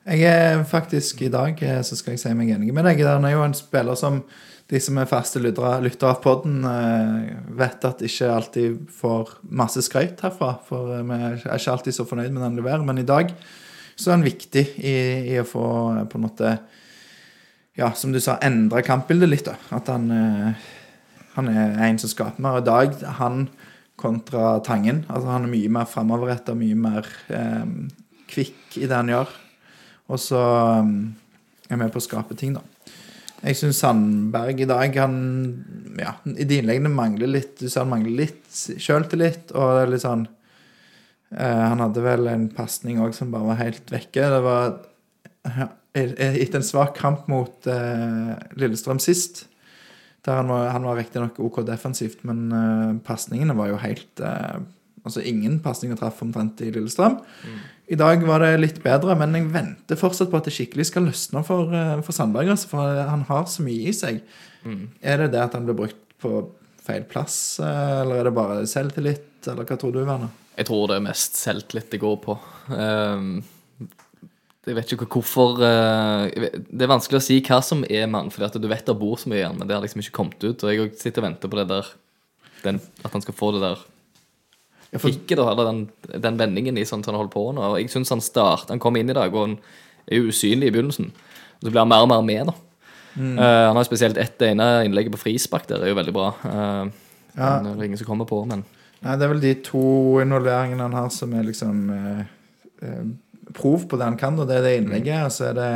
[0.05, 3.03] Jeg er faktisk i dag, eh, så skal jeg si meg enig med deg.
[3.09, 4.23] Han er jo en spiller som
[4.71, 10.23] de som er faste lyttere av podden, eh, vet at ikke alltid får masse skryt
[10.25, 10.55] herfra.
[10.69, 12.85] For vi er ikke alltid så fornøyd med den leverer.
[12.87, 13.35] Men i dag
[13.97, 14.97] så er han viktig i,
[15.35, 15.67] i å få
[15.99, 16.57] eh, på en måte
[17.75, 19.49] Ja, som du sa, endre kampbildet litt.
[19.49, 19.57] da.
[19.75, 20.67] At han, eh,
[21.35, 22.61] han er en som skaper mer.
[22.61, 23.49] Og i dag, han
[23.97, 25.05] kontra Tangen.
[25.09, 27.65] Altså Han er mye mer framoverretta, mye mer eh,
[28.31, 29.33] kvikk i det han gjør.
[30.13, 30.41] Og så
[30.85, 31.15] um,
[31.71, 32.63] er med på å skape ting, da.
[33.45, 35.17] Jeg syns Sandberg i dag han,
[36.01, 38.47] ja, I de innleggene mangler litt Du ser han mangler litt
[38.81, 39.53] sjøltillit.
[39.53, 40.34] Og det er litt sånn eh,
[41.35, 44.29] Han hadde vel en pasning òg som bare var helt vekke.
[44.35, 44.77] Det var
[45.95, 49.45] etter en svak kamp mot eh, Lillestrøm sist.
[50.25, 54.63] Der han var, han var riktignok OK defensivt, men uh, pasningene var jo helt eh,
[55.05, 57.19] Altså ingen pasninger traff omtrent i Lillestrøm.
[57.93, 61.05] I dag var det litt bedre, men jeg venter fortsatt på at det skikkelig skal
[61.05, 62.49] løsne for, eh, for Sandberg.
[62.55, 64.23] Altså, for han har så mye i seg.
[65.05, 66.47] Er det det at han blir brukt på
[66.81, 70.33] feil plass, eh, eller er det bare selvtillit, eller hva tror du, Werner?
[70.55, 72.37] Jeg tror det er mest selvtillit det går på.
[72.75, 73.33] Ehm,
[74.65, 78.47] jeg vet ikke hvorfor eh, Det er vanskelig å si hva som er mann, for
[78.49, 80.63] du vet det bor så mye i han, men det har liksom ikke kommet ut.
[80.65, 81.91] Og jeg sitter og venter på det der
[82.65, 83.83] den, At han skal få det der
[84.95, 85.81] kicket, da, eller den,
[86.23, 87.65] den vendingen i sånn som han holder på nå.
[87.67, 89.57] Og jeg syns han start, han kom inn i dag, og han
[90.07, 91.09] er jo usynlig i begynnelsen.
[91.59, 92.55] Og så blir han mer og mer med, da.
[93.19, 93.33] Mm.
[93.35, 96.29] Uh, han har spesielt ett ene innlegget på frispark der, er jo veldig bra.
[96.47, 96.95] Uh,
[97.35, 97.59] Ja.
[97.59, 98.63] Det er ingen som kommer på, men
[99.05, 99.85] nei, det er vel de to
[100.25, 102.25] involveringene han har som er liksom eh,
[102.83, 103.05] eh,
[103.55, 104.39] prov på det han kan.
[104.41, 105.71] Og det er det innlegget, og så er det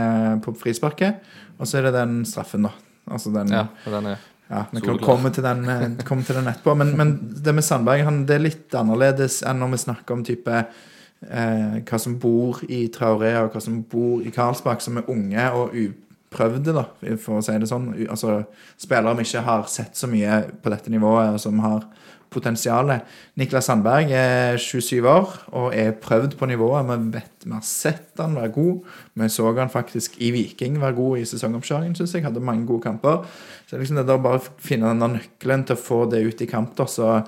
[0.47, 1.23] på frisparket,
[1.59, 2.75] og så er det den straffen, da.
[3.09, 5.67] Altså den ja, den er Ja, vi kan komme til den,
[6.09, 6.73] komme til den etterpå.
[6.81, 7.11] Men, men
[7.45, 11.75] det med Sandberg han, det er litt annerledes enn når vi snakker om type eh,
[11.85, 15.77] hva som bor i Traoré, og hva som bor i Karlsbakk, som er unge og
[15.77, 16.87] uprøvde, da,
[17.21, 17.91] for å si det sånn.
[18.09, 18.41] Altså
[18.81, 21.85] spillere vi ikke har sett så mye på dette nivået, og som har
[22.33, 23.07] potensialet.
[23.41, 26.87] Niklas Sandberg er 27 år og er prøvd på nivået.
[26.89, 28.89] Vi vet, vi har sett han være god.
[29.15, 32.27] Vi så han faktisk i Viking være god i sesongoppkjøringen, syns jeg.
[32.27, 33.25] Hadde mange gode kamper.
[33.67, 36.51] Så liksom det der bare å finne den nøkkelen til å få det ut i
[36.51, 37.23] kamp, da, så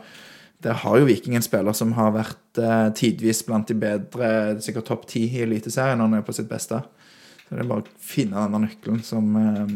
[0.61, 4.91] der har jo Viking en spiller som har vært eh, tidvis blant de bedre, sikkert
[4.91, 6.83] topp ti i Eliteserien når han er på sitt beste.
[7.47, 9.73] Så det er bare å finne den nøkkelen som eh,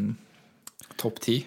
[1.01, 1.41] Topp ti.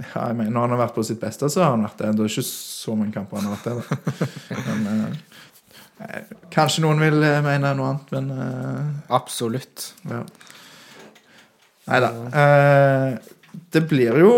[0.00, 2.12] Ja, jeg mener, Når han har vært på sitt beste, så har han vært det.
[2.16, 3.74] Det er ikke så mange kamper han har vært det.
[3.76, 4.56] Da.
[4.70, 9.92] Men, eh, eh, kanskje noen vil eh, mene noe annet, men eh, Absolutt.
[10.08, 10.22] ja.
[11.90, 12.10] Nei da.
[12.40, 13.32] Eh,
[13.74, 14.34] det blir jo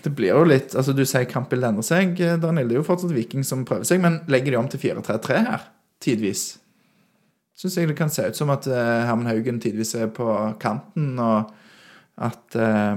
[0.00, 2.70] Det blir jo litt Altså, du sier kampbildet endrer seg, eh, Daniel.
[2.70, 5.66] Det er jo fortsatt Viking som prøver seg, men legger de om til 4-3-3 her?
[6.00, 6.44] Tidvis.
[7.60, 10.24] Syns jeg det kan se ut som at eh, Herman Haugen tidvis er på
[10.62, 11.50] kanten, og
[12.16, 12.96] at eh,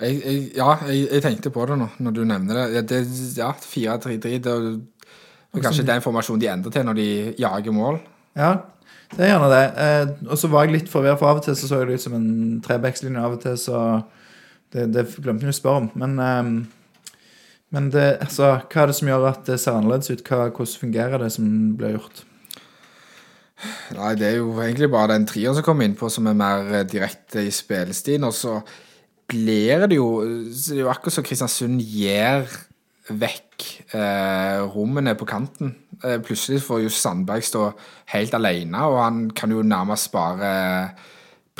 [0.00, 2.66] Jeg, jeg, ja, jeg, jeg tenkte på det nå, når du nevner det.
[2.74, 3.00] Ja, det
[3.36, 4.52] ja 4-3-3 det
[5.58, 7.08] er kanskje den formasjonen de endrer til når de
[7.40, 7.98] jager mål.
[8.38, 8.54] Ja,
[9.16, 9.64] det er gjerne det.
[9.84, 11.98] Eh, og så var jeg litt forvirret, for av og til så så jeg det
[11.98, 13.22] ut som en trebekslinje.
[13.24, 13.84] Av og til så
[14.70, 15.86] Det, det glemte jeg å spørre om.
[15.98, 17.14] Men, eh,
[17.74, 20.22] men det, altså, hva er det som gjør at det ser annerledes ut?
[20.22, 22.22] Hva, hvordan fungerer det som blir gjort?
[23.96, 26.86] Nei, det er jo egentlig bare den trieren som kommer innpå, som er mer eh,
[26.86, 28.28] direkte i spillestilen.
[28.30, 28.60] Og så
[29.30, 32.48] blir det jo Det er jo akkurat som Kristiansund gir
[33.10, 33.64] vekk
[33.96, 35.74] eh, rommene på kanten.
[36.04, 37.70] Eh, plutselig får jo Sandberg stå
[38.14, 40.52] helt alene, og han kan jo nærmest bare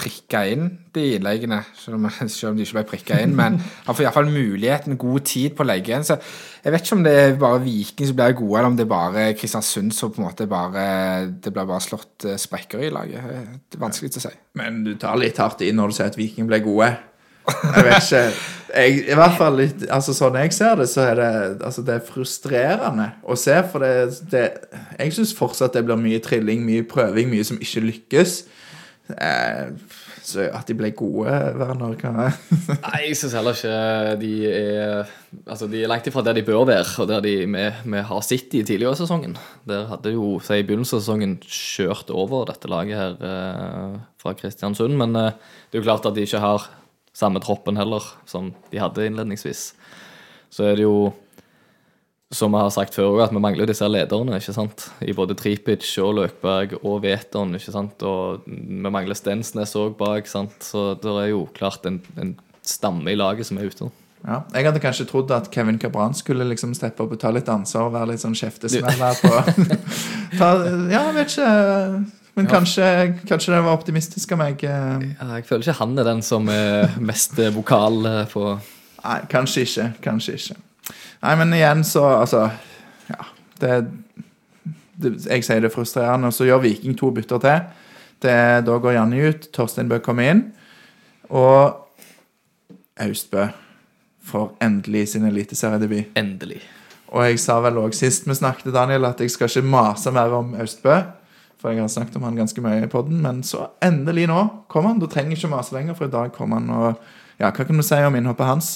[0.00, 3.35] prikke inn de innleggene, selv om, selv om de ikke ble prikka inn.
[3.37, 6.06] Men han får iallfall muligheten, god tid på å legge inn.
[6.06, 6.16] Så
[6.62, 8.94] jeg vet ikke om det er bare Viking som blir gode, eller om det er
[8.94, 10.87] bare Kristiansund som på en måte bare
[11.42, 13.61] Det blir bare slått eh, sprekker i laget.
[13.66, 14.35] Det er vanskelig å si.
[14.61, 16.94] Men du tar litt hardt inn når du sier at Viking ble gode.
[17.50, 18.24] Jeg vet ikke
[18.70, 21.30] jeg, I hvert fall litt Altså Sånn jeg ser det, så er det
[21.66, 23.56] Altså det er frustrerende å se.
[23.72, 24.44] For det, det
[24.98, 28.36] Jeg syns fortsatt det blir mye trilling, mye prøving, mye som ikke lykkes.
[29.10, 29.72] Eh,
[30.30, 31.96] så at de ble gode, Werner
[32.84, 35.10] Nei, jeg syns heller ikke de er
[35.46, 38.54] Altså, de er langt ifra der de bør være, og der de vi, har sett
[38.58, 39.36] i tidligere i sesongen.
[39.68, 44.34] Der hadde jo, si i begynnelsen av sesongen, kjørt over dette laget her eh, fra
[44.38, 44.96] Kristiansund.
[44.98, 45.38] Men eh,
[45.70, 46.66] det er jo klart at de ikke har
[47.20, 49.70] samme troppen heller som de hadde innledningsvis.
[50.50, 51.11] Så er det jo
[52.30, 54.85] som vi har sagt før at vi mangler disse lederne, ikke sant?
[55.02, 58.04] I både Tripic og Løkberg og Veton, ikke sant?
[58.06, 60.54] Og vi mangler Stensnes òg bak, sant?
[60.62, 63.90] Så det er jo klart en, en stamme i laget som er ute.
[64.22, 64.44] ja.
[64.54, 67.88] Jeg hadde kanskje trodd at Kevin Cabran skulle liksom steppe opp og ta litt ansvar
[67.88, 69.35] og være litt sånn kjeftesmell her på
[70.38, 70.52] ta,
[70.87, 71.50] Ja, jeg vet ikke.
[72.40, 72.87] Men kanskje,
[73.29, 74.64] kanskje det var optimistisk av meg.
[74.64, 75.07] eh.
[75.20, 78.44] Ja, jeg føler ikke han er den som er mest vokal eh, på
[79.00, 79.87] Nei, kanskje ikke.
[80.05, 80.57] Kanskje ikke.
[81.22, 82.50] Nei, men igjen så Altså,
[83.09, 83.24] ja.
[83.61, 83.76] Det,
[85.00, 86.29] det Jeg sier det er frustrerende.
[86.29, 87.62] Og så gjør Viking to bytter til.
[88.20, 88.35] Det,
[88.66, 89.48] da går Janni ut.
[89.57, 90.42] Torstein Bø kommer inn.
[91.31, 91.76] Og
[93.00, 93.46] Austbø
[94.31, 96.12] får endelig sin eliteseriedebut.
[96.16, 96.61] endelig.
[97.09, 100.31] Og jeg sa vel òg sist vi snakket, Daniel, at jeg skal ikke mase mer
[100.37, 101.00] om Austbø.
[101.61, 104.42] For jeg har snakket om han ganske mye i podden, men så endelig nå
[104.73, 105.01] kom han.
[105.03, 106.70] Da trenger jeg ikke mase lenger, for i dag kom han.
[106.73, 106.87] Og
[107.40, 108.70] ja, hva kan du si om innhoppet hans?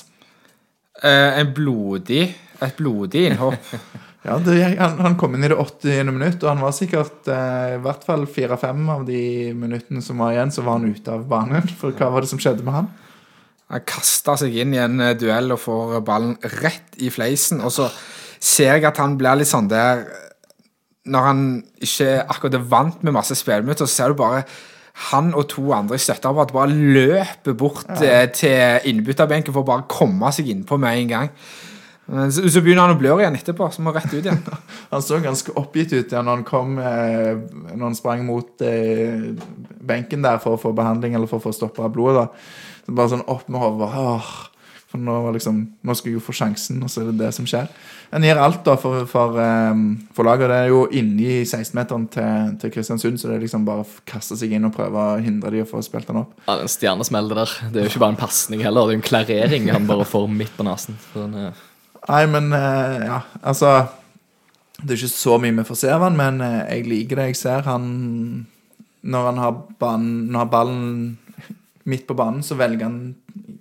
[1.03, 2.29] Eh, en blodig
[2.63, 3.71] Et blodig innhopp.
[4.25, 6.09] Ja, det, han, han kom inn i det 80.
[6.09, 10.33] minutt, og han var sikkert eh, i hvert fall fire-fem av de minuttene som var
[10.33, 11.67] igjen, så var han ute av banen.
[11.77, 12.89] For hva var det som skjedde med han?
[13.75, 17.61] Han kasta seg inn i en eh, duell og får ballen rett i fleisen.
[17.69, 17.91] Og så
[18.41, 20.07] ser jeg at han blir litt sånn der
[21.05, 21.43] Når han
[21.85, 24.45] ikke akkurat er vant med masse spilleminutter, så ser du bare
[25.11, 28.25] han og to andre i støtteapparatet bare løper bort ja.
[28.31, 31.33] til innbytterbenken for å bare komme seg innpå med en gang.
[32.05, 34.43] Så, så begynner han å bløre igjen etterpå, så må rett ut igjen.
[34.93, 37.31] Han så ganske oppgitt ut ja, når han kom eh,
[37.73, 39.31] Når han sprang mot eh,
[39.81, 42.29] benken der for å få behandling eller for å få stoppa blodet.
[42.29, 43.89] da så Bare sånn opp med hodet.
[44.95, 47.47] For nå, liksom, nå skal jeg jo få sjansen, og så er det det som
[47.51, 47.67] skjer.
[48.13, 49.81] Han gir alt da for, for, eh,
[50.15, 50.53] for laget.
[50.53, 54.39] Det er jo inni 16-meteren til, til Kristiansund, så det er liksom bare å kaste
[54.39, 56.37] seg inn og prøve å hindre de å få spilt den opp.
[56.45, 57.57] Ja, det er en stjernesmell, det der.
[57.75, 60.07] Det er jo ikke bare en pasning heller, det er jo en klarering han bare
[60.07, 61.03] får midt på nesen.
[61.19, 63.75] Nei, men eh, ja, altså
[64.79, 67.29] Det er ikke så mye vi får se av han, men eh, jeg liker det
[67.33, 67.67] jeg ser.
[67.67, 67.91] Han
[69.03, 70.89] Når han har, ban, når han har ballen
[71.87, 73.15] midt på banen, så velger han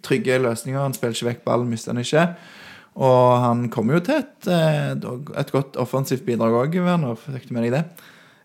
[0.06, 0.80] trygge løsninger.
[0.80, 2.28] Han spiller ikke vekk ballen, mister han ikke.
[3.04, 4.92] Og han kommer jo til et, eh,
[5.42, 7.16] et godt offensivt bidrag òg, Werner.
[7.18, 7.84] Fikk du med deg det?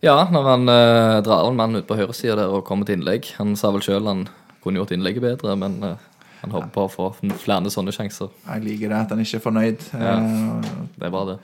[0.02, 3.32] Ja, når han eh, drar en mann ut på høyresida der og kommer til innlegg.
[3.38, 4.26] Han sa vel sjøl han
[4.62, 5.96] kunne gjort innlegget bedre, men eh,
[6.42, 7.08] han håper på å få
[7.42, 8.30] flere sånne sjanser.
[8.46, 10.14] Jeg liker det at han ikke er fornøyd Ja.
[10.16, 11.38] eh, Det er bare det.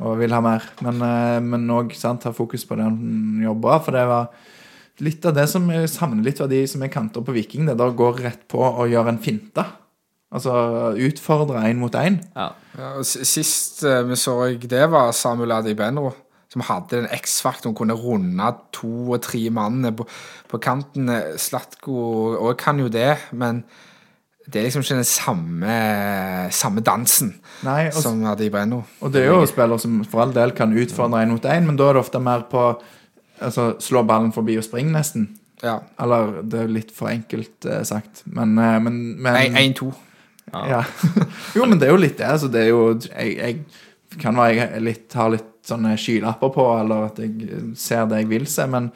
[0.00, 0.62] og vil ha mer.
[0.80, 1.92] Men, eh, men òg
[2.24, 3.82] ha fokus på det han jobber.
[3.84, 4.28] For det var
[5.04, 7.68] litt av det som jeg savner litt av de som er kanter på Viking.
[7.68, 9.64] Det der går rett på å gjøre en finte.
[10.28, 10.52] Altså
[11.00, 12.18] utfordre én mot én.
[12.36, 12.50] Ja.
[12.78, 16.12] Ja, og Sist eh, vi så det, var Samuel Adi Benro,
[16.52, 20.06] som hadde den X-faktoren, kunne runde to og tre mann på,
[20.50, 21.10] på kanten.
[21.40, 23.64] Slatko òg kan jo det, men
[24.48, 25.78] det er liksom ikke den samme,
[26.56, 27.34] samme dansen
[27.66, 28.78] Nei, og, som Adibeno.
[29.04, 31.76] og det er jo spillere som for all del kan utfordre én mot én, men
[31.76, 32.70] da er det ofte mer på
[33.40, 35.28] altså, slå ballen forbi og springe, nesten.
[35.62, 35.80] Ja.
[36.00, 39.90] Eller det er litt for enkelt eh, sagt, men, eh, men, men 1-2.
[40.52, 40.82] Ja.
[41.56, 42.28] jo, men det er jo litt det.
[42.28, 46.66] Altså, det er jo Jeg, jeg kan være jeg litt, har litt sånne skylapper på,
[46.78, 48.88] eller at jeg ser det jeg vil se, men,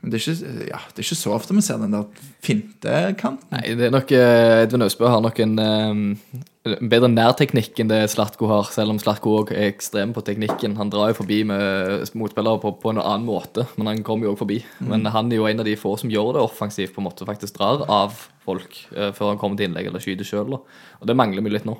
[0.00, 3.48] men det, er ikke, ja, det er ikke så ofte vi ser den der fintekanten.
[3.50, 6.44] Nei, det er nok eh, Edvin Austbø har nok en eh,
[6.76, 10.76] en bedre nærteknikk enn det Slatko har, selv om Slatko òg er ekstrem på teknikken.
[10.80, 14.34] Han drar jo forbi med motspillere på, på en annen måte, men han kommer jo
[14.34, 14.58] òg forbi.
[14.84, 17.28] Men han er jo en av de få som gjør det offensivt, på en måte
[17.28, 20.58] faktisk drar av folk eh, før han kommer til innlegg eller skyter sjøl.
[20.58, 21.78] Og det mangler vi litt nå.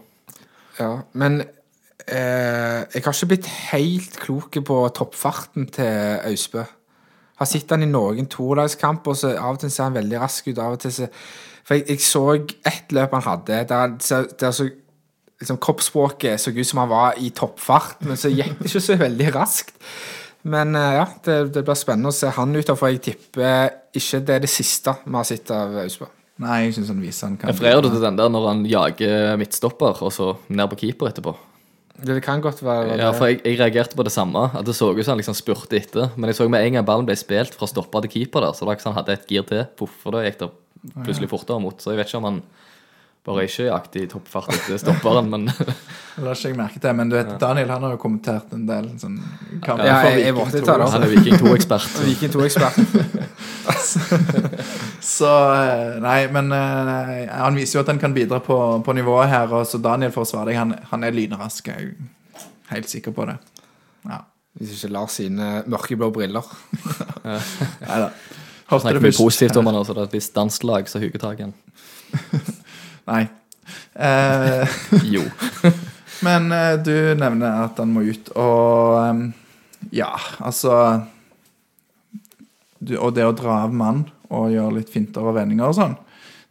[0.79, 6.69] Ja, men eh, jeg har ikke blitt helt klok på toppfarten til Austbø.
[7.39, 10.59] Har sett han i noen todagskamper, så av og til ser han veldig rask ut.
[10.59, 11.09] av og til så,
[11.69, 12.25] For jeg, jeg så
[12.67, 14.69] ett løp han hadde, der, der, der så
[15.41, 18.99] liksom, kroppsspråket så ut som han var i toppfart, men så gikk det ikke så
[18.99, 19.75] veldig raskt.
[20.49, 24.23] Men eh, ja, det, det blir spennende å se han ut, for jeg tipper ikke
[24.25, 26.09] det er det siste vi har sett av Austbø.
[26.39, 29.39] Nei, jeg syns han viser han kan Refererer du til den der når han jager
[29.41, 31.35] midtstopper, og så ned på keeper etterpå?
[31.99, 34.45] Det kan godt være Ja, for jeg, jeg reagerte på det samme.
[34.55, 36.11] At Det så ut som han liksom spurte etter.
[36.17, 38.63] Men jeg så med en gang ballen ble spilt fra stopper til keeper der, så
[38.63, 39.65] det var ikke sånn han hadde et gir til.
[39.81, 40.51] Hvorfor da gikk det
[41.05, 41.75] plutselig fortere mot.
[41.83, 42.43] Så jeg vet ikke om han
[43.27, 45.75] bare ikke jakter i toppfart etter stopperen, men Det
[46.25, 48.87] la ikke jeg merke til, men du vet, Daniel han har jo kommentert en del
[49.03, 49.19] sånn
[49.61, 50.93] kamper Ja, for jeg- jeg Viking måtte to, ta det opp.
[50.95, 51.99] han er Viking 2-ekspert.
[52.09, 52.79] Viking 2-ekspert.
[55.09, 59.31] Så eh, Nei, men nei, han viser jo at han kan bidra på, på nivået
[59.33, 59.53] her.
[59.59, 60.59] Og så Daniel får svare deg.
[60.61, 61.69] Han, han er lynrask.
[61.71, 63.39] Jeg er helt sikker på det.
[64.09, 64.21] Ja.
[64.59, 66.47] Hvis ikke Lars sine mørkeblå briller.
[67.25, 68.09] Nei da.
[68.69, 69.23] Hørte Snakker det mye først.
[69.25, 69.95] positivt om han også.
[69.97, 71.51] Det er et visst danslag som huger tak i.
[73.09, 73.23] Nei.
[73.99, 75.23] Eh, Jo.
[76.25, 79.31] men eh, du nevner at han må ut, og
[79.95, 80.11] Ja,
[80.43, 80.73] altså
[82.99, 85.97] Og det å dra av mann og gjøre litt finter og vendinger og sånn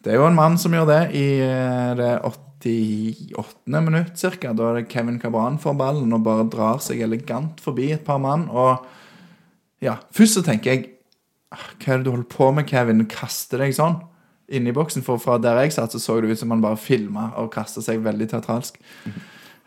[0.04, 3.82] Det er jo en mann som gjør det i eh, det 88.
[3.86, 4.54] minutt cirka.
[4.56, 8.20] Da er det Kevin Cabran får ballen og bare drar seg elegant forbi et par
[8.24, 8.48] mann.
[8.50, 8.84] Og
[9.84, 10.86] ja, først så tenker jeg
[11.54, 13.06] «Ah, Hva er det du holder på med, Kevin?
[13.08, 14.00] Kaster deg sånn
[14.48, 15.04] inni boksen.
[15.06, 17.84] For fra der jeg satt, så så det ut som han bare filma og kasta
[17.84, 18.80] seg veldig teatralsk.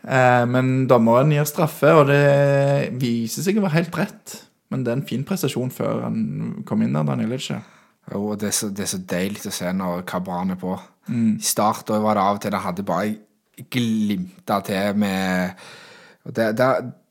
[0.01, 4.37] Eh, men dommeren gir straffe, og det viser seg å være helt rett.
[4.71, 7.35] Men det er en fin prestasjon før han kom inn der, Daniel.
[7.35, 7.59] er ikke?
[8.11, 10.77] Jo, og det er, så, det er så deilig å se når Kabran er på.
[11.11, 15.61] I start da var det av og til det hadde bare glimta til med
[16.23, 16.69] det, det,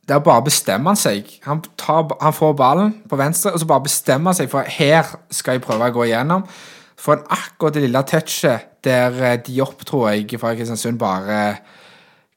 [0.08, 1.28] Der bare bestemmer han seg.
[1.44, 5.12] Han, tar, han får ballen på venstre, og så bare bestemmer han seg for her
[5.30, 6.46] skal jeg prøve å gå igjennom.
[7.00, 11.60] Får han akkurat det lille touchet der eh, Diop, tror jeg, fra Kristiansund bare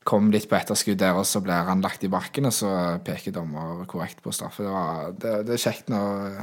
[0.08, 2.70] kom litt på etterskudd der, og så blir han lagt i bakken, og så
[3.06, 4.66] peker dommer korrekt på straffe.
[4.66, 6.40] Det, var, det, det er kjekt når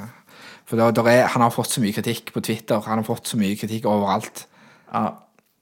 [0.69, 2.81] For det, det er, han har fått så mye kritikk på Twitter.
[2.87, 4.47] Han har fått så mye kritikk overalt.
[4.93, 5.11] Ja.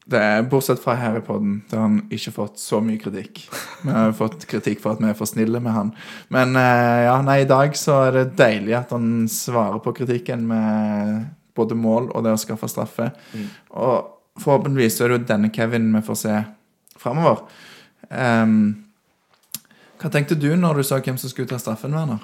[0.09, 3.43] Det er, bortsett fra her i podden, der har han ikke fått så mye kritikk.
[3.83, 5.91] Vi har fått kritikk for at vi er for snille med han.
[6.33, 10.47] Men eh, ja, nei, i dag så er det deilig at han svarer på kritikken
[10.49, 11.27] med
[11.59, 13.11] både mål og det å skaffe straffe.
[13.77, 16.37] Og forhåpentligvis er det jo denne Kevin vi får se
[16.99, 17.45] framover.
[18.11, 18.59] Ehm,
[19.99, 22.23] hva tenkte du når du sa hvem som skulle ta straffen, Werner?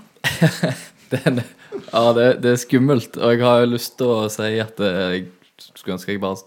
[1.12, 3.18] det, ja, det, det er skummelt.
[3.18, 5.24] Og jeg har jo lyst til å si at eh, jeg
[5.72, 6.42] skulle ønske jeg bare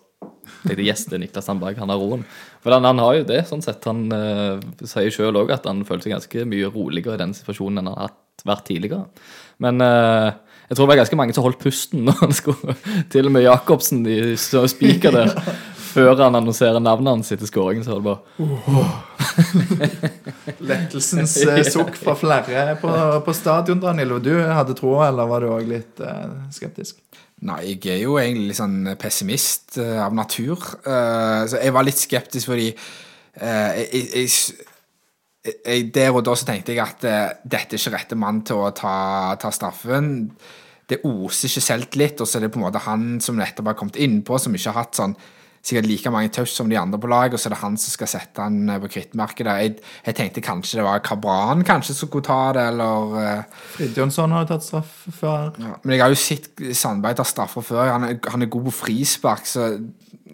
[0.63, 1.79] tenkte yes, det er Niklas Sandberg.
[1.81, 2.23] Han har roen.
[2.63, 3.83] For han, han har jo det, sånn sett.
[3.89, 7.83] Han uh, sier sjøl òg at han føler seg ganske mye roligere i den situasjonen
[7.83, 8.15] enn han har
[8.47, 9.05] vært tidligere.
[9.63, 10.31] Men uh,
[10.67, 12.75] jeg tror det var ganske mange som holdt pusten når han skulle
[13.13, 15.31] Til og med Jacobsen i spiker der.
[15.87, 18.21] Før han annonserer navnet hans etter skåringen, så er det bare
[20.69, 22.91] Lettelsens eh, sukk fra flere på,
[23.25, 24.17] på stadion, Daniel.
[24.17, 27.01] Og du hadde troa, eller var du òg litt eh, skeptisk?
[27.47, 30.57] Nei, jeg er jo egentlig litt sånn pessimist eh, av natur.
[30.81, 34.31] Eh, så jeg var litt skeptisk fordi eh, jeg, jeg,
[35.45, 38.41] jeg, jeg, Der og da så tenkte jeg at eh, dette er ikke rette mann
[38.47, 38.95] til å ta,
[39.37, 40.31] ta straffen.
[40.87, 43.77] Det oser ikke selvtillit, og så er det på en måte han som nettopp har
[43.77, 45.13] kommet innpå, som ikke har hatt sånn
[45.65, 47.93] sikkert like mange touch som de andre på laget, og så er det han som
[47.93, 49.49] skal sette han eh, på krittmerket.
[49.49, 54.35] Jeg, jeg tenkte kanskje det var Kabran kanskje som skulle ta det, eller eh, Fridtjonsson
[54.35, 55.55] har jo tatt straff før.
[55.61, 55.73] ja.
[55.83, 57.85] Men jeg har jo sett Sandberg ta straffer før.
[57.93, 59.71] Han er, han er god på frispark, så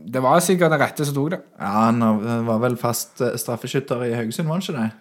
[0.03, 1.41] det var sikkert den rette som tok det.
[1.59, 2.03] Ja, han
[2.47, 4.91] var vel fast eh, straffeskytter i Haugesund, var han ikke det?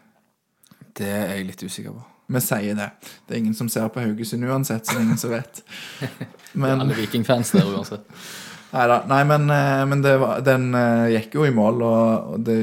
[1.03, 2.09] Det er jeg litt usikker på.
[2.33, 2.89] Vi sier det.
[3.27, 5.63] Det er ingen som ser på Haugesund uansett, så det er ingen som vet.
[6.63, 8.07] Men, Alle vikingfans der uansett.
[8.73, 12.47] Neida, nei, men, eh, men det var, den eh, gikk jo i mål, og, og
[12.47, 12.57] det,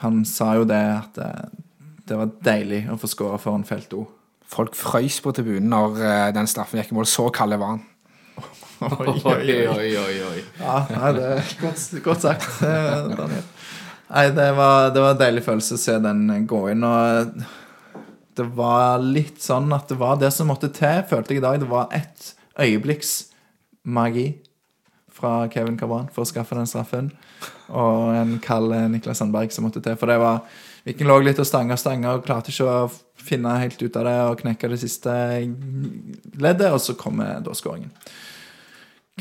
[0.00, 1.30] han sa jo det at det,
[2.08, 4.04] det var deilig å få skåre foran felt O.
[4.54, 7.08] Folk frøys på tribunen når eh, den straffen gikk i mål.
[7.08, 7.84] Så kald var han.
[8.84, 10.40] Oi, Oi, oi, oi, oi.
[10.58, 13.46] Ja, nei, det er godt, godt sagt, eh, Daniel.
[14.10, 16.84] Nei, det var, det var en deilig følelse å se den gå inn.
[16.84, 17.38] Og
[18.36, 21.62] det var litt sånn at det var det som måtte til, følte jeg i dag.
[21.62, 22.28] Det var et
[22.60, 23.14] øyeblikks
[23.96, 24.26] magi
[25.14, 27.12] fra Kevin Cabran for å skaffe den straffen.
[27.70, 29.96] Og en kald Niklas Sandberg som måtte til.
[30.00, 30.42] For det var
[30.84, 32.90] Viking lå litt og stanga og stanga og klarte ikke å
[33.24, 35.14] finne helt ut av det og knekke det siste
[36.36, 37.88] leddet, og så kommer da skåringen.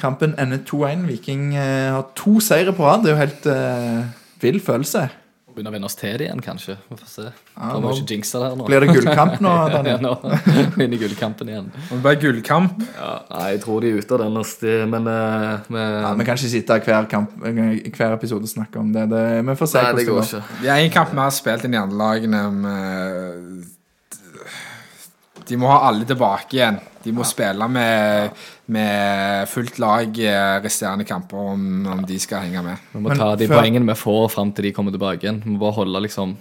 [0.02, 1.06] Kampen ender 2-1.
[1.08, 3.06] Viking eh, har to seire på rad.
[3.06, 5.06] Det er jo helt uh, vill følelse.
[5.54, 6.76] Begynner å venne oss til det igjen, kanskje.
[6.90, 7.26] Vi får se.
[7.54, 8.66] Ja, nå ikke jinxe det her nå.
[8.66, 10.00] Blir det gullkamp nå, Daniel?
[10.08, 11.68] Ja, nå vinner gullkampen igjen.
[11.92, 12.82] Og det blir gullkamp.
[12.98, 14.40] Ja, nei, jeg tror de er ute av den,
[14.90, 18.92] men eh, vi- Ja, Vi kan ikke sitte hver, kamp, hver episode og snakke om
[18.96, 19.06] det.
[19.14, 20.42] det vi får se Nei, det går hvordan det går.
[20.42, 20.62] ikke.
[20.64, 22.44] Det er en kamp har spilt inn i andre lagene.
[22.64, 23.64] Med,
[25.50, 26.80] de må ha alle tilbake igjen.
[27.04, 28.32] De må spille med,
[28.72, 31.66] med fullt lag eh, resterende kamper om,
[31.98, 32.78] om de skal henge med.
[32.94, 35.42] Vi må Men ta de før- poengene vi får fram til de kommer tilbake igjen.
[35.44, 36.38] Vi må bare holde liksom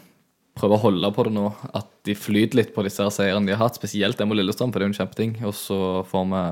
[0.52, 1.46] Prøve å holde på det nå.
[1.72, 3.78] At de flyter litt på disse seirene de har hatt.
[3.78, 5.30] Spesielt den mot Lillestrøm, for det er jo en kjempeting.
[5.48, 5.78] Og så
[6.10, 6.42] får vi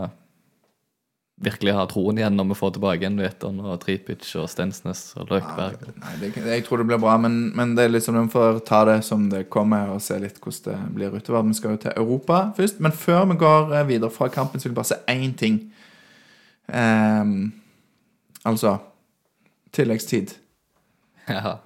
[1.41, 5.31] virkelig ha troen igjen når vi får tilbake igjen Veton og Tripic og Stensnes og
[5.33, 5.87] Løkberg.
[6.03, 8.83] Nei, det, jeg tror det blir bra, men, men det er liksom vi får ta
[8.89, 11.49] det som det kommer, og se litt hvordan det blir utover.
[11.49, 12.83] Vi skal jo til Europa først.
[12.85, 15.61] Men før vi går eh, videre fra kampen, så vil jeg bare si én ting.
[16.69, 17.53] Um,
[18.45, 18.79] altså
[19.73, 20.37] Tilleggstid.
[21.31, 21.61] Ja.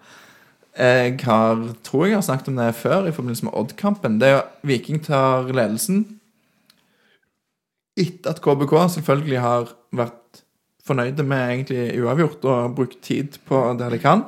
[0.75, 4.19] Jeg har, tror jeg har snakket om det før i forbindelse med Odd-kampen.
[4.21, 6.19] Det er jo Viking tar ledelsen
[7.97, 10.43] etter at KBK selvfølgelig har vært
[10.85, 14.25] fornøyde med egentlig uavgjort og brukt tid på det de kan,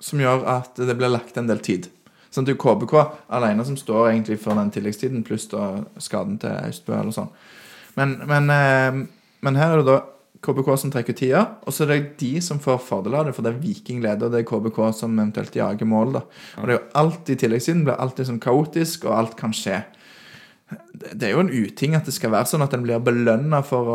[0.00, 1.90] som gjør at det blir lagt en del tid.
[2.30, 2.94] Sånn at det er KBK
[3.34, 7.28] alene som står egentlig for den tilleggstiden, pluss da skaden til Austbø eller sånn.
[7.98, 9.02] Men, men, eh,
[9.44, 9.98] men her er det da
[10.40, 13.44] KBK som trekker tida, og så er det de som får fordel av det, for
[13.44, 16.14] det er Viking leder, og det er KBK som eventuelt jager mål.
[16.16, 16.22] da.
[16.56, 19.82] Og det er jo alltid tilleggstiden blir alltid sånn kaotisk, og alt kan skje.
[21.00, 23.90] Det er jo en uting at det skal være sånn at en blir belønna for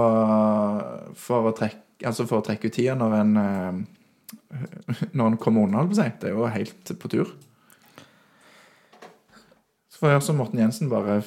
[1.20, 3.78] for trekke Altså for å trekke ut tida når en eh,
[5.16, 6.12] Når en kommer unna, holdt på å si.
[6.20, 7.32] Det er jo helt på tur.
[9.92, 11.22] Så får jeg gjøre som Morten Jensen, bare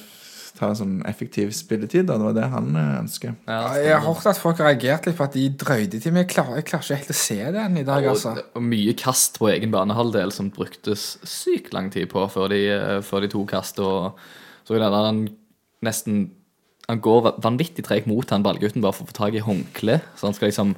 [0.59, 2.05] ta en sånn effektiv spilletid.
[2.09, 2.17] Da.
[2.19, 3.35] Det var det han eh, ønsker.
[3.49, 6.25] Ja, Jeg har hørt at folk har reagert litt på at de drøyde til, men
[6.25, 8.35] jeg klarer, jeg klarer ikke helt å se den i dag, altså.
[8.35, 12.63] Og, og mye kast på egen banehalvdel som bruktes sykt lang tid på før de,
[12.75, 13.81] eh, før de tok kast.
[13.81, 14.19] Og
[14.67, 15.23] så er han
[15.85, 16.29] nesten
[16.89, 20.25] Han går vanvittig tregt mot han ballgutten bare for å få tak i håndkle, så
[20.25, 20.71] han skal liksom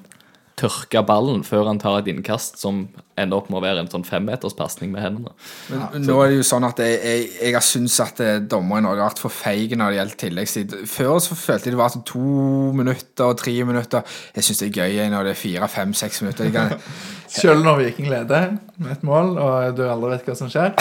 [0.62, 2.84] tørke ballen før han tar et innkast som
[3.20, 5.34] ender opp med å være en sånn femmeterspasning med hendene.
[5.72, 8.82] Men nå er det jo sånn at jeg, jeg, jeg har syntes at eh, dommere
[8.82, 10.76] i Norge har vært for feig når det gjelder tilleggstid.
[10.91, 12.22] Før så følte jeg det var sånn to
[12.78, 14.20] minutter og tre minutter.
[14.36, 16.49] Jeg syns det er gøy når det er fire, fem, seks minutter.
[16.49, 16.76] Jeg kan,
[17.32, 20.73] Selv når Viking leder med et mål, og du aldri vet hva som skjer.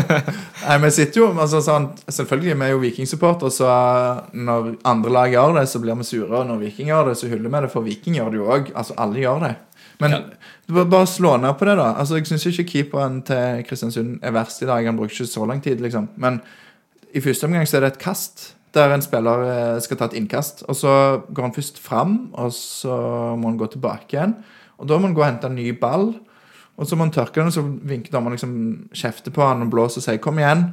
[0.64, 3.68] Nei, vi sitter jo, altså sånn, Selvfølgelig, vi er jo Viking-supportere, så
[4.34, 6.30] når andre lag gjør det, så blir vi sure.
[6.40, 8.72] Og når Viking gjør det, så hyller vi det, for Viking gjør det jo òg.
[8.74, 9.52] Altså, alle gjør det.
[10.02, 10.16] Men
[10.66, 11.92] du bør bare slå ned på det, da.
[12.00, 14.86] Altså, Jeg syns ikke keeperen til Kristiansund er verst i dag.
[14.90, 16.08] Han bruker ikke så lang tid, liksom.
[16.16, 16.40] Men
[17.14, 18.48] i første omgang så er det et kast.
[18.74, 20.64] Der en spiller eh, skal ta et innkast.
[20.66, 22.98] Og så går han først fram, og så
[23.38, 24.34] må han gå tilbake igjen.
[24.78, 26.12] Og da må han gå og hente en ny ball.
[26.74, 28.54] Og så må han tørke den, og så vinker dommeren liksom
[28.94, 30.72] kjefter på han og blåser og sier 'kom igjen'.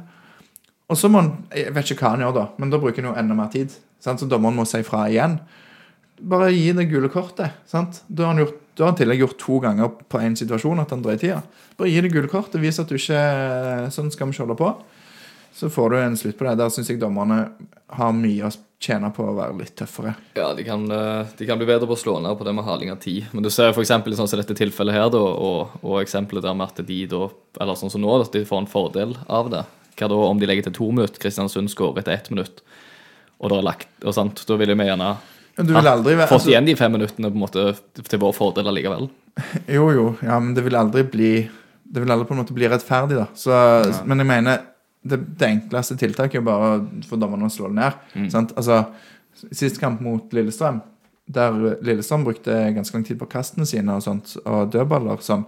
[0.88, 3.14] Og så må han Jeg vet ikke hva han gjør da, men da bruker han
[3.14, 3.70] jo enda mer tid.
[4.00, 4.20] Sant?
[4.20, 5.38] Så dommeren må si fra igjen.
[6.20, 7.50] Bare gi det gule kortet.
[7.66, 8.02] Sant?
[8.08, 11.42] Da har han, gjort, tillegg gjort to ganger på én situasjon at han drøyer tida.
[11.78, 12.60] Bare gi det gule kortet.
[12.60, 14.74] Vis at du ikke Sånn skal vi ikke holde på.
[15.52, 16.58] Så får du en slutt på det.
[16.58, 17.50] Der syns jeg dommerne
[17.92, 20.14] har mye å tjene på å være litt tøffere.
[20.36, 22.66] Ja, de kan, eh, de kan bli bedre på å slå ned på det med
[22.66, 23.28] haling av tid.
[23.32, 23.92] Men du ser f.eks.
[23.92, 27.28] sånn som dette tilfellet her, da, og, og eksempelet der med at de da,
[27.60, 29.62] eller sånn som nå, at de får en fordel av det.
[29.98, 32.62] Hva da om de legger til to minutter, Kristiansund skårer etter ett minutt,
[33.42, 35.14] og det er lagt, og sant, da ville vi gjerne
[35.58, 37.64] Men du vil aldri være fått altså, igjen de fem minuttene på en måte
[37.98, 39.10] til vår fordel allikevel.
[39.76, 41.32] Jo, jo, ja, men det vil aldri bli
[41.82, 43.26] Det vil aldri på en måte bli rettferdig, da.
[43.36, 43.52] Så,
[44.08, 44.60] Men jeg mener
[45.02, 46.72] det, det enkleste tiltaket er jo bare
[47.08, 48.00] for dommerne å slå det ned.
[48.14, 48.30] Mm.
[48.34, 48.54] Sant?
[48.58, 48.84] Altså,
[49.48, 50.82] Sist kamp mot Lillestrøm,
[51.32, 55.46] der Lillestrøm brukte ganske lang tid på kastene sine og sånt, og dødballer sånn,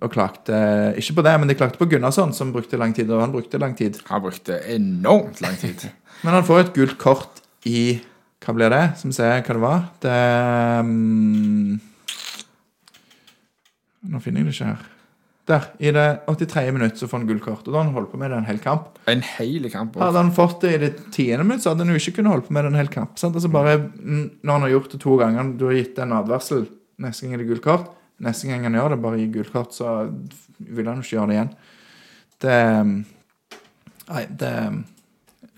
[0.00, 0.56] og klagde
[0.98, 3.60] Ikke på det, men de klagde på Gunnarsson, som brukte lang tid, og han brukte
[3.60, 4.00] lang tid.
[4.08, 5.86] Han brukte enormt lang tid.
[6.24, 8.00] Men han får et gult kort i
[8.40, 8.82] Hva blir det?
[8.96, 9.82] Som sier hva det var?
[10.00, 10.18] Det
[10.80, 11.76] um,
[14.06, 14.84] Nå finner jeg det ikke her.
[15.46, 15.66] Der.
[15.78, 16.72] I det 83.
[16.74, 17.66] minutt så får han gullkort.
[17.66, 18.96] Og da har han holdt på med det en hel kamp.
[19.10, 19.98] En hel kamp.
[20.02, 22.48] Hadde han fått det i det tiende minutt, så hadde han jo ikke kunnet holde
[22.48, 23.14] på med det en hel kamp.
[23.20, 23.38] Sant?
[23.38, 26.66] Altså bare, Når han har gjort det to ganger, du har gitt en advarsel,
[26.98, 27.92] neste gang er det gullkort.
[28.26, 29.94] Neste gang han gjør det, bare gi gullkort, så
[30.58, 31.54] vil han jo ikke gjøre det igjen.
[32.42, 32.96] Det mm,
[34.06, 34.52] Nei, det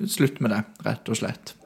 [0.09, 1.57] Slutt med det, rett og slett.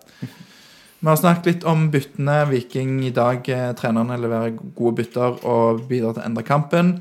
[1.03, 2.37] Vi har snakket litt om byttene.
[2.49, 6.93] Viking i dag, eh, trenerne leverer gode bytter og bidrar til å endre kampen.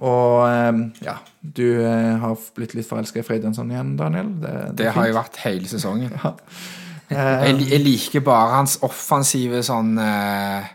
[0.00, 4.32] Og eh, ja, du eh, har blitt litt forelska i Fridjonsson igjen, Daniel.
[4.40, 6.14] Det, Det har jeg vært hele sesongen.
[6.24, 6.36] ja.
[7.10, 10.68] Jeg, jeg liker bare hans offensive sånn uh,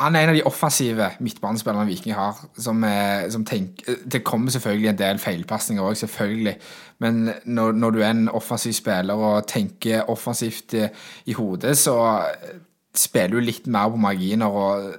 [0.00, 2.38] Han er en av de offensive midtbanespillerne Viking har.
[2.56, 6.56] Som, uh, som tenker Det kommer selvfølgelig en del feilpasninger òg, selvfølgelig.
[7.04, 10.86] Men når, når du er en offensiv spiller og tenker offensivt i,
[11.28, 12.56] i hodet, så eh,
[12.96, 14.94] spiller du litt mer på marginer, og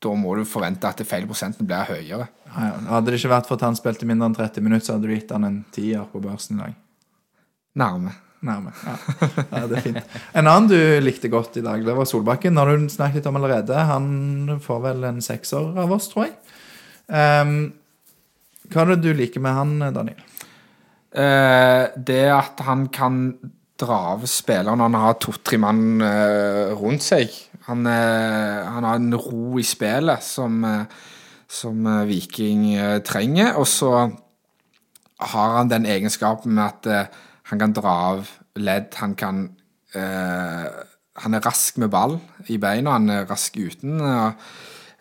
[0.00, 2.30] da må du forvente at feilprosenten blir høyere.
[2.54, 5.10] ja, hadde det ikke vært for at han spilte mindre enn 30 minutter, så hadde
[5.10, 6.78] du gitt han en tier på børsen i dag.
[7.80, 8.14] Nærme.
[8.40, 8.72] Nærme.
[8.86, 8.94] Ja.
[9.52, 10.14] ja, det er fint.
[10.32, 12.56] En annen du likte godt i dag, det var Solbakken.
[12.56, 13.84] Har du snakket litt om allerede.
[13.90, 16.34] Han får vel en sekser av oss, tror jeg.
[17.10, 17.54] Um,
[18.70, 20.24] hva er det du liker med han, Daniel?
[21.10, 23.34] Uh, det at han kan
[23.80, 27.34] dra av spilleren når han har to-tre mann uh, rundt seg.
[27.70, 30.84] Han, eh, han har en ro i spillet som, eh,
[31.46, 32.64] som eh, Viking
[33.06, 33.54] trenger.
[33.62, 33.92] Og så
[35.20, 37.14] har han den egenskapen med at
[37.50, 38.94] han kan dra av ledd.
[38.98, 39.44] Han kan
[39.94, 40.66] eh,
[41.20, 42.14] Han er rask med ball
[42.48, 43.98] i beina, han er rask uten.
[44.00, 44.44] Og,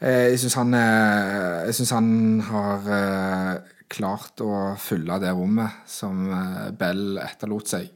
[0.01, 2.09] jeg syns han, jeg synes han
[2.43, 2.89] har
[3.88, 6.26] klart å fylle det rommet som
[6.80, 7.88] Bell etterlot seg.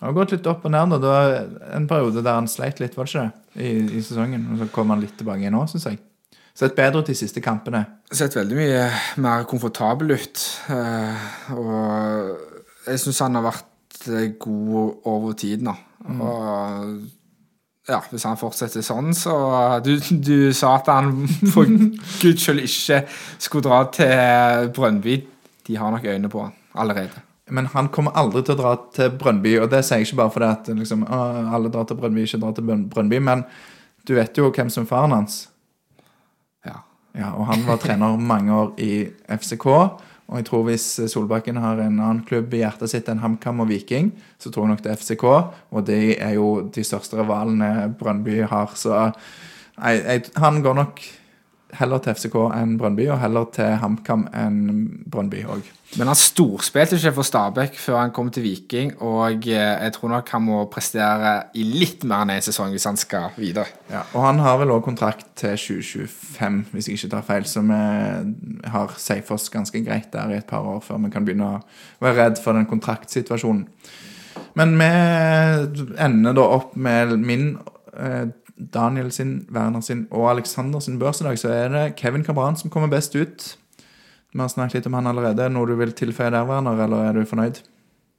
[0.00, 0.92] Han har gått litt opp og ned.
[0.92, 1.36] Og Det var
[1.78, 3.62] en periode der han sleit litt, var det ikke det?
[3.64, 4.44] I, i sesongen.
[4.52, 6.00] Og så kom han litt tilbake nå, syns jeg.
[6.56, 7.82] Sett bedre ut de siste kampene.
[8.16, 8.84] Sett veldig mye
[9.24, 10.44] mer komfortabel ut.
[10.72, 15.74] eh, og jeg syns han har vært eh, god over tid nå.
[16.06, 16.96] Og
[17.86, 19.34] ja, hvis han fortsetter sånn, så
[19.84, 23.02] Du, du sa at han for guds skyld ikke
[23.38, 25.20] skulle dra til Brønnby.
[25.66, 27.25] De har nok øynene på han allerede.
[27.50, 30.34] Men han kommer aldri til å dra til Brønnby, og det sier jeg ikke bare
[30.34, 33.44] fordi at liksom, alle drar til Brønnby, ikke drar til Brønnby, men
[34.06, 35.44] du vet jo hvem som er faren hans.
[36.66, 36.80] Ja.
[37.16, 39.66] Ja, og han var trener mange år i FCK.
[40.26, 43.70] Og jeg tror hvis Solbakken har en annen klubb i hjertet sitt enn HamKam og
[43.70, 44.10] Viking,
[44.42, 45.26] så tror jeg nok det er FCK,
[45.70, 48.74] og det er jo de største rivalene Brønnby har.
[48.74, 48.90] Så
[49.78, 51.04] nei, jeg, han går nok
[51.78, 54.60] heller til FCK enn Brønnby, og heller til HamKam enn
[55.10, 55.66] Brønnby òg.
[55.96, 60.10] Men han storspilte ikke for Stabæk før han kom til Viking, og eh, jeg tror
[60.10, 63.70] nok han må prestere i litt mer enn én sesong hvis han skal videre.
[63.92, 67.62] Ja, og han har vel òg kontrakt til 2025, hvis jeg ikke tar feil, så
[67.66, 67.78] vi
[68.74, 71.62] har safe oss ganske greit der i et par år før vi kan begynne å
[72.02, 73.68] være redd for den kontraktsituasjonen.
[74.56, 74.90] Men vi
[76.02, 77.58] ender da opp med min,
[77.96, 78.26] eh,
[78.56, 82.56] Daniel sin, Werner sin og Alexander sin børs i dag, så er det Kevin Cabran
[82.56, 83.56] som kommer best ut.
[84.32, 85.48] Vi har snakket litt om han allerede.
[85.52, 87.62] Noe du vil tilføye der, Werner, eller er du fornøyd?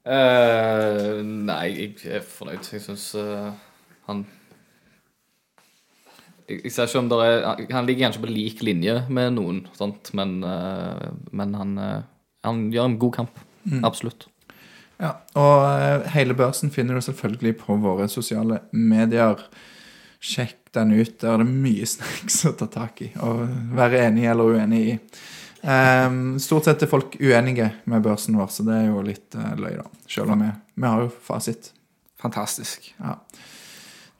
[0.08, 2.70] Uh, nei, jeg er fornøyd.
[2.74, 3.12] Jeg syns
[4.08, 4.26] han
[6.48, 9.62] jeg, jeg ser ikke om det er Han ligger kanskje på lik linje med noen,
[9.78, 10.14] sant?
[10.18, 12.02] men, uh, men han, eh,
[12.48, 13.40] han gjør en god kamp.
[13.84, 14.30] Absolutt.
[14.98, 19.44] Ja, og eh, hele børsen finner du selvfølgelig på våre sosiale medier.
[20.20, 21.18] Sjekk den ut.
[21.22, 23.44] Der er det mye snacks å ta tak i og
[23.78, 24.96] være enig eller uenig i.
[25.68, 29.54] Um, stort sett er folk uenige med børsen vår, så det er jo litt uh,
[29.58, 29.88] løy, da.
[30.08, 31.72] Selv om vi, vi har jo fasit.
[32.22, 32.92] Fantastisk.
[33.02, 33.18] Ja.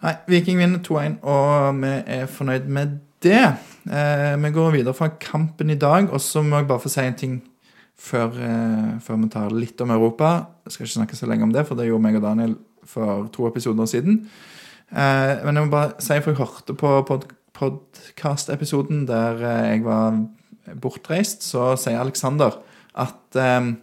[0.04, 3.44] Nei, Viking vinner 2-1, og vi er fornøyd med det.
[3.86, 7.06] Uh, vi går videre fra kampen i dag, og så må jeg bare få si
[7.06, 7.38] en ting
[7.98, 10.48] før, eh, før vi tar litt om Europa.
[10.66, 13.28] Jeg skal ikke snakke så lenge om det, for det gjorde meg og Daniel for
[13.34, 14.30] to episoder siden.
[14.92, 17.28] Eh, men jeg må bare si, for jeg hørte på pod
[17.58, 20.20] podkast-episoden der eh, jeg var
[20.84, 22.60] bortreist, så sier Alexander
[22.98, 23.74] at eh,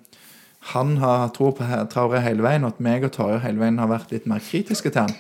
[0.72, 3.90] han har tro på Traore hele veien, og at meg og Torje hele veien har
[3.90, 5.12] vært litt mer kritiske til han.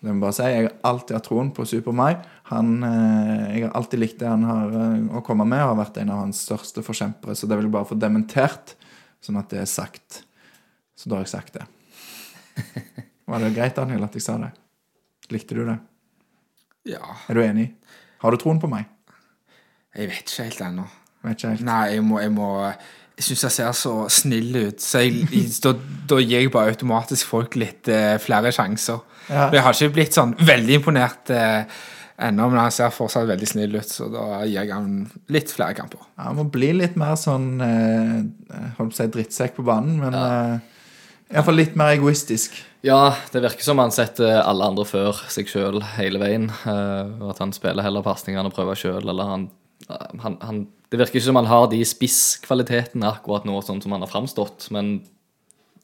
[0.00, 2.12] Og det må bare si, Jeg har alltid hatt troen på Super Mai.
[2.12, 4.76] Eh, jeg har alltid likt det han har
[5.16, 7.36] å komme med, og har vært en av hans største forkjempere.
[7.36, 8.74] Så det vil jeg bare få dementert,
[9.24, 10.24] sånn at det er sagt.
[10.98, 11.68] Så da har jeg sagt det.
[13.30, 14.52] Var det greit, Daniel, at jeg sa det?
[15.34, 15.78] Likte du det?
[16.90, 17.68] Ja, Er du enig?
[18.22, 18.88] Har du troen på meg?
[19.96, 20.82] jeg vet ikke helt ennå.
[21.26, 21.62] Vet ikke helt.
[21.66, 22.48] Nei, jeg må Jeg, må,
[23.18, 25.26] jeg syns jeg ser så snill ut, så jeg,
[25.64, 25.72] da,
[26.08, 29.00] da gir jeg bare automatisk folk litt eh, flere sjanser.
[29.28, 29.48] Ja.
[29.52, 31.66] Jeg har ikke blitt sånn veldig imponert eh,
[32.20, 34.94] ennå, men han ser fortsatt veldig snill ut, så da gir jeg han
[35.34, 36.06] litt flere kamper.
[36.16, 38.16] Ja, Han må bli litt mer sånn eh,
[38.78, 40.69] Holdt på å si drittsekk på banen, men eh,
[41.32, 42.56] iallfall litt mer egoistisk.
[42.82, 46.48] Ja, det virker som han setter alle andre før seg sjøl hele veien.
[46.64, 49.48] eh, og at han spiller heller pasningene og prøver sjøl, eller han,
[50.22, 50.60] han, han
[50.90, 54.70] Det virker ikke som han har de spisskvalitetene akkurat nå, sånn som han har framstått.
[54.74, 55.02] Men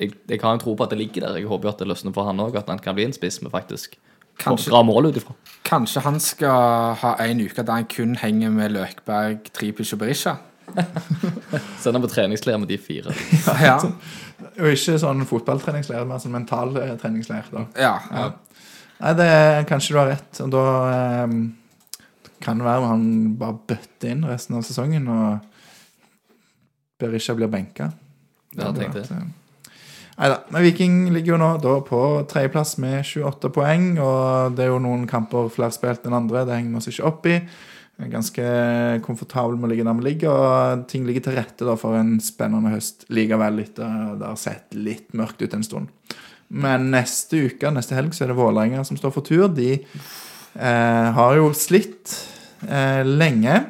[0.00, 1.36] jeg, jeg har en tro på at det ligger der.
[1.38, 3.38] Jeg håper jo at det løsner for han òg, at han kan bli en spiss
[3.44, 3.94] med faktisk
[4.42, 4.68] Kanskje.
[4.72, 5.32] bra mål ut ifra.
[5.64, 10.34] Kanskje han skal ha en uke der han kun henger med Løkberg, Tripic og Berisha?
[11.80, 13.14] Send han på treningsleir med de fire.
[13.46, 13.78] ja, Ja.
[14.56, 17.48] Og ikke sånn fotballtreningsleir, men sånn mental eh, treningsleir.
[17.52, 17.66] da.
[17.80, 18.26] ja, ja.
[18.96, 20.40] Nei, det er, kanskje du har rett.
[20.44, 21.34] Og da eh,
[22.44, 23.08] kan det være han
[23.40, 27.90] bare bøtter inn resten av sesongen, og Berisha blir benka.
[28.56, 29.04] Ja, tenk det.
[30.16, 30.38] Nei da.
[30.48, 32.00] Men Viking ligger jo nå da på
[32.30, 36.46] tredjeplass med 28 poeng, og det er jo noen kamper flere spilt enn andre.
[36.48, 37.36] Det henger vi oss ikke opp i.
[37.96, 38.48] Jeg er ganske
[39.06, 42.74] komfortabel med å ligge der vi ligger, og ting ligger til rette for en spennende
[42.74, 46.16] høst likevel, etter det har sett litt mørkt ut en stund.
[46.52, 49.46] Men neste uke, neste helg, så er det Vålerenga som står for tur.
[49.48, 52.12] De eh, har jo slitt
[52.68, 53.62] eh, lenge.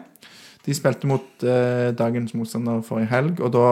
[0.66, 3.68] De spilte mot eh, dagens motstander forrige helg, og da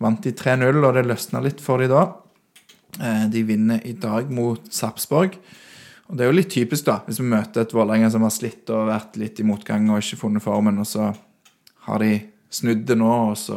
[0.00, 2.06] vant de 3-0, og det løsna litt for de da.
[3.04, 5.36] Eh, de vinner i dag mot Sarpsborg.
[6.14, 8.70] Og det er jo litt typisk, da, hvis vi møter et Vålerenga som har slitt
[8.70, 11.08] og vært litt i motgang og ikke funnet formen, og så
[11.88, 12.20] har de
[12.54, 13.56] snudd det nå, og så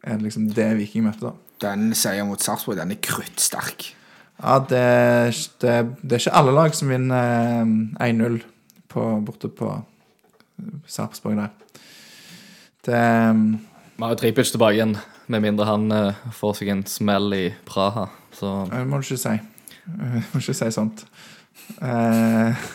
[0.00, 1.52] er det liksom det Viking møter, da.
[1.66, 3.90] Den seieren mot Sarpsborg, den er kruttsterk.
[4.38, 4.82] Ja, det,
[5.60, 8.40] det, det er ikke alle lag som vinner eh, 1-0
[9.28, 9.76] borte på
[10.88, 11.80] Sarpsborg der.
[12.88, 13.06] Det
[13.36, 14.96] Vi har jo Tripic tilbake igjen,
[15.28, 18.08] med mindre han eh, får seg en smell i Praha.
[18.32, 19.40] Så Det må du ikke si.
[19.88, 21.04] Du må ikke si sånt.
[21.82, 22.68] Eh,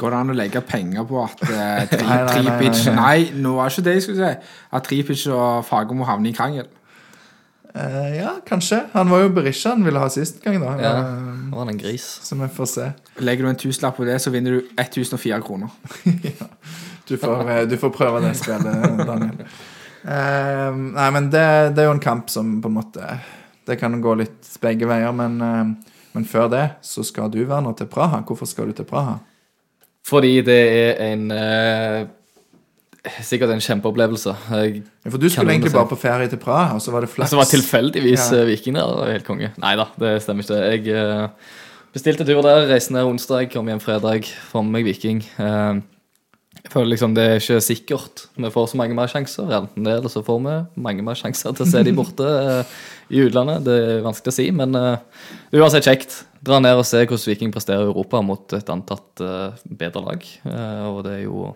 [0.00, 2.94] Går det an å legge penger på at eh, tri, Nei, nei, nei, Tripic nei,
[2.96, 4.52] Nei, nå var ikke det jeg skulle si.
[4.76, 6.68] At Tripic og Fagermo havner i krangel.
[7.74, 8.82] eh, ja, kanskje.
[8.94, 10.72] Han var jo Berisha han ville ha sist gang, da.
[10.80, 10.94] Ja.
[11.02, 12.06] Eh, var han en gris.
[12.24, 12.86] så vi får se.
[13.20, 15.68] Legger du en tusenlapp på det, så vinner du 1004 kroner.
[17.10, 19.40] Du får, eh, du får prøve det spillet, Daniel.
[20.06, 21.42] Eh, nei, men det,
[21.74, 23.08] det er jo en kamp som på en måte
[23.66, 25.34] Det kan gå litt begge veier, men,
[26.12, 28.20] men før det så skal du være nå til Praha.
[28.26, 29.18] Hvorfor skal du til Praha?
[30.06, 32.06] Fordi det er en eh,
[33.24, 34.34] Sikkert en kjempeopplevelse.
[34.52, 37.08] Jeg, Ja, for du skulle egentlig bare på ferie til Praha, og så var det
[37.08, 37.30] flaks.
[37.32, 38.38] altså var tilfeldigvis Ja.
[38.42, 38.44] ja.
[38.44, 39.12] Viking der.
[39.12, 39.48] Helt konge.
[39.56, 40.58] Nei da, det stemmer ikke.
[40.60, 41.28] Jeg eh,
[41.94, 45.22] bestilte tur der, reiste ned onsdag, kom hjem fredag, får med meg Viking.
[45.38, 45.80] Eh,
[46.60, 49.48] jeg føler liksom det er ikke sikkert vi får så mange mer sjanser.
[49.56, 52.74] Enten det, eller så får vi mange mer sjanser til å se de borte eh,
[53.16, 53.64] i utlandet.
[53.66, 55.24] Det er vanskelig å si, men uh,
[55.56, 56.18] uansett kjekt.
[56.44, 60.26] Dra ned og se hvordan Viking presterer i Europa mot et antatt uh, bedre lag.
[60.44, 61.50] Uh, og det er jo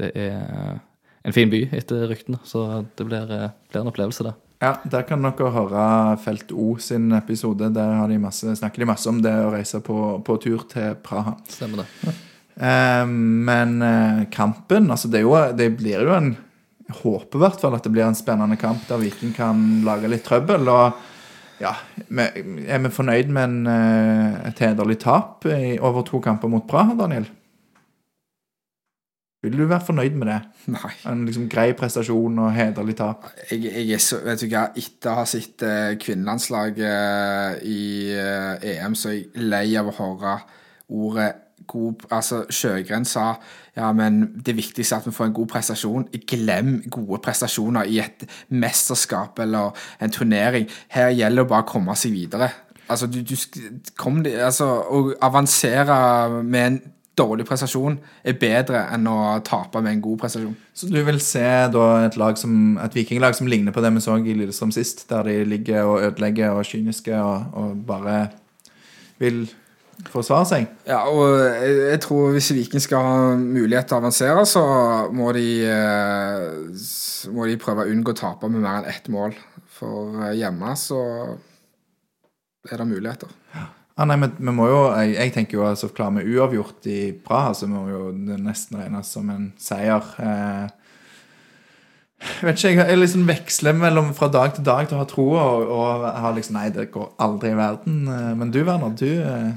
[0.00, 0.78] Det er
[1.26, 3.26] en fin by etter ryktene, så det blir,
[3.68, 4.32] blir en opplevelse, det.
[4.60, 7.70] Ja, Der kan dere høre Felt O sin episode.
[7.72, 10.98] Der har de masse, snakker de masse om det å reise på, på tur til
[11.04, 11.38] Praha.
[11.48, 11.86] Stemmer det.
[12.08, 12.26] Eh,
[12.60, 16.34] men eh, kampen altså det, jo, det blir jo en
[16.90, 20.08] Jeg håper i hvert fall at det blir en spennende kamp der Viking kan lage
[20.10, 20.66] litt trøbbel.
[20.66, 21.70] Og ja,
[22.10, 26.96] er vi fornøyd med en, eh, et hederlig tap i over to kamper mot Praha,
[26.98, 27.28] Daniel?
[29.40, 30.40] Vil du være fornøyd med det?
[30.74, 30.92] Nei.
[31.08, 33.30] En liksom grei prestasjon og hederlig tap?
[33.48, 37.84] Jeg, jeg er så, vet du hva, Etter å ha sett eh, kvinnelandslaget i
[38.18, 40.34] eh, EM, så er jeg lei av å høre
[40.90, 41.30] ordet
[41.70, 43.32] god Altså, Sjøgren sa
[43.76, 46.08] ja, men det viktigste er at vi får en god prestasjon.
[46.28, 50.66] Glem gode prestasjoner i et mesterskap eller en turnering.
[50.90, 52.50] Her gjelder det bare å komme seg videre.
[52.90, 53.36] Altså, du, du
[53.98, 56.00] kom, altså, Å avansere
[56.42, 56.80] med en
[57.20, 59.16] dårlig prestasjon er bedre enn å
[59.46, 60.56] tape med en god prestasjon.
[60.74, 64.04] Så du vil se da et, lag som, et vikinglag som ligner på det vi
[64.04, 68.20] så i Lillestrøm sist, der de ligger og ødelegger og kyniske og, og bare
[69.20, 69.44] vil
[70.08, 70.68] forsvare seg.
[70.88, 74.62] Ja, og jeg, jeg tror hvis Viking skal ha mulighet til å avansere, så
[75.12, 76.46] må de, eh,
[77.34, 79.36] må de prøve å unngå å tape med mer enn ett mål.
[79.80, 81.02] For eh, hjemme så
[82.70, 83.30] er det muligheter.
[84.00, 87.00] Ah, nei, men vi må jo, jeg, jeg tenker jo altså klarer vi uavgjort i
[87.24, 90.06] Praha, så må jo det nesten regnes som en seier.
[90.24, 90.68] Eh,
[92.44, 95.42] vet ikke, jeg, jeg liksom veksler mellom fra dag til dag til å ha troa
[95.54, 98.00] og, og har liksom Nei, det går aldri i verden.
[98.08, 99.50] Eh, Men du, Werner, du, eh,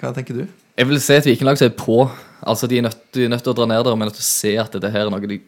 [0.00, 0.46] hva tenker du?
[0.76, 1.98] Jeg vil se et vikinglag som er på.
[2.46, 4.26] Altså, De er nødt, de er nødt til å dra ned der, men nødt til
[4.26, 5.38] å se at dette her er noe de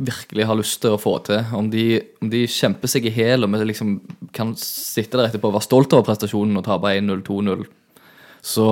[0.00, 1.42] virkelig har lyst til å få til.
[1.52, 1.84] Om de,
[2.24, 3.90] om de kjemper seg i hæl og vi liksom
[4.32, 7.66] kan sitte der etterpå og være stolt over prestasjonen og tape 1-0, 2-0,
[8.40, 8.66] så,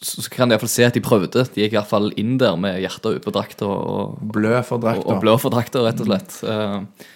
[0.00, 1.44] så kan de iallfall se at de prøvde.
[1.52, 4.78] De gikk i hvert fall inn der med hjertet ute på drakta og, Blø for
[4.80, 5.04] og, drakta.
[5.12, 6.38] og blå for drakta, rett og slett.
[6.48, 7.10] Eh,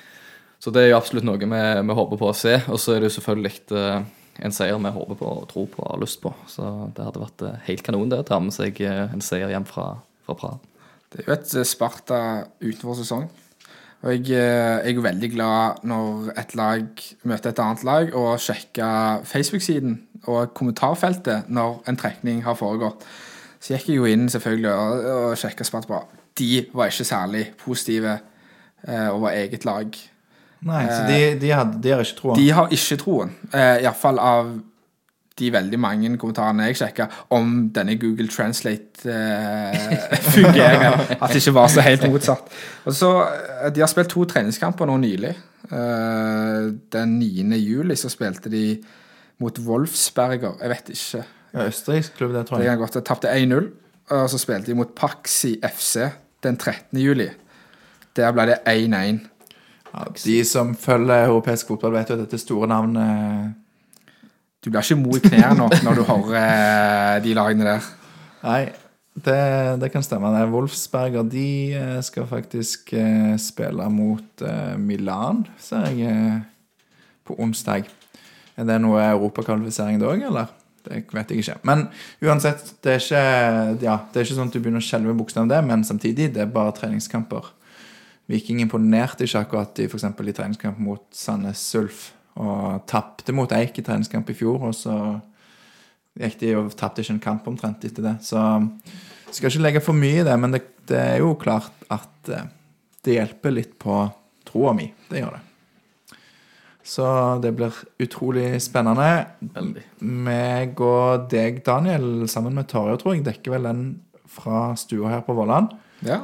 [0.61, 2.57] Så det er jo absolutt noe vi, vi håper på å se.
[2.68, 4.01] Og så er det jo selvfølgelig eh,
[4.45, 6.32] en seier vi håper på og tror på og har lyst på.
[6.51, 6.64] Så
[6.97, 9.66] det hadde vært eh, helt kanon det å ta med seg eh, en seier hjem
[9.68, 9.91] fra,
[10.26, 10.59] fra Praha.
[11.09, 12.20] Det er jo et eh, Sparta
[12.62, 13.28] utenfor sesong.
[14.07, 19.24] Og jeg, jeg er veldig glad når et lag møter et annet lag, og sjekker
[19.26, 19.97] Facebook-siden
[20.30, 23.03] og kommentarfeltet når en trekning har foregått.
[23.59, 26.05] Så gikk jeg jo inn selvfølgelig og, og sjekka Sparta.
[26.39, 28.20] De var ikke særlig positive
[28.86, 29.99] eh, over eget lag.
[30.67, 32.37] Nei, så de, de, hadde, de har ikke troen?
[32.41, 34.49] De har ikke troen, eh, iallfall av
[35.39, 39.07] de veldig mange kommentarene jeg sjekka om denne Google Translate
[40.35, 42.49] fungerer at det ikke var så helt motsatt.
[42.91, 43.11] Og så,
[43.63, 45.35] eh, De har spilt to treningskamper nå nylig.
[45.71, 47.55] Eh, den 9.
[47.63, 48.65] juli så spilte de
[49.39, 50.57] mot Wolfsberger.
[50.63, 51.25] Jeg vet ikke.
[51.55, 52.73] Ja, Østerriksk klubb, det tror Det jeg.
[52.75, 53.71] kan godt De tapte 1-0.
[54.11, 56.09] Og så spilte de mot Paxi FC
[56.43, 56.99] den 13.
[56.99, 57.29] juli.
[58.17, 59.21] Der ble det 1-1.
[59.93, 63.55] Ja, de som følger europeisk fotball, vet jo at dette store navnet
[64.64, 67.84] Du blir ikke mo i knærne nå når du hører eh, de lagene der.
[68.43, 68.62] Nei,
[69.14, 69.39] det,
[69.80, 70.32] det kan stemme.
[70.34, 74.45] Det er Wolfsberger de eh, skal faktisk eh, spille mot
[74.82, 76.43] Milan, ser jeg,
[77.24, 77.86] på onsdag.
[78.59, 80.51] Er det noe europakvalifisering da òg, eller?
[80.89, 81.59] Det vet jeg ikke.
[81.68, 81.86] Men
[82.24, 83.22] uansett, det er ikke,
[83.84, 85.84] ja, det er ikke sånn at du begynner å skjelve i buksene av det, men
[85.86, 87.53] samtidig, det er bare treningskamper.
[88.29, 93.81] Viking imponerte ikke akkurat i, eksempel, i treningskamp mot Sandnes Ulf, og tapte mot Eik
[93.81, 94.95] i treningskamp i fjor, og så
[96.18, 98.14] gikk de og tapte ikke en kamp omtrent etter det.
[98.26, 98.41] Så
[99.33, 102.49] skal ikke legge for mye i det, men det, det er jo klart at eh,
[103.07, 104.01] det hjelper litt på
[104.49, 104.89] troa mi.
[105.09, 105.45] Det gjør det.
[106.89, 107.07] Så
[107.45, 109.09] det blir utrolig spennende.
[109.55, 109.85] Veldig.
[110.24, 113.83] Meg og deg, Daniel, sammen med Torje, tror jeg, dekker vel den
[114.29, 115.74] fra stua her på Våland.
[116.07, 116.22] Ja.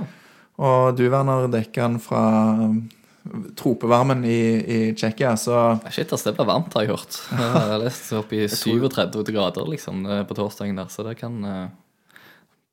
[0.63, 2.21] Og du, Werner, dekker den fra
[2.61, 2.85] um,
[3.59, 7.19] tropevarmen i, i Tsjekkia, så Shit, ass, det blir varmt, har jeg hørt.
[7.41, 11.41] Jeg har lest opp i 37 grader liksom, eh, på torsdagen der, så det kan
[11.43, 12.21] uh,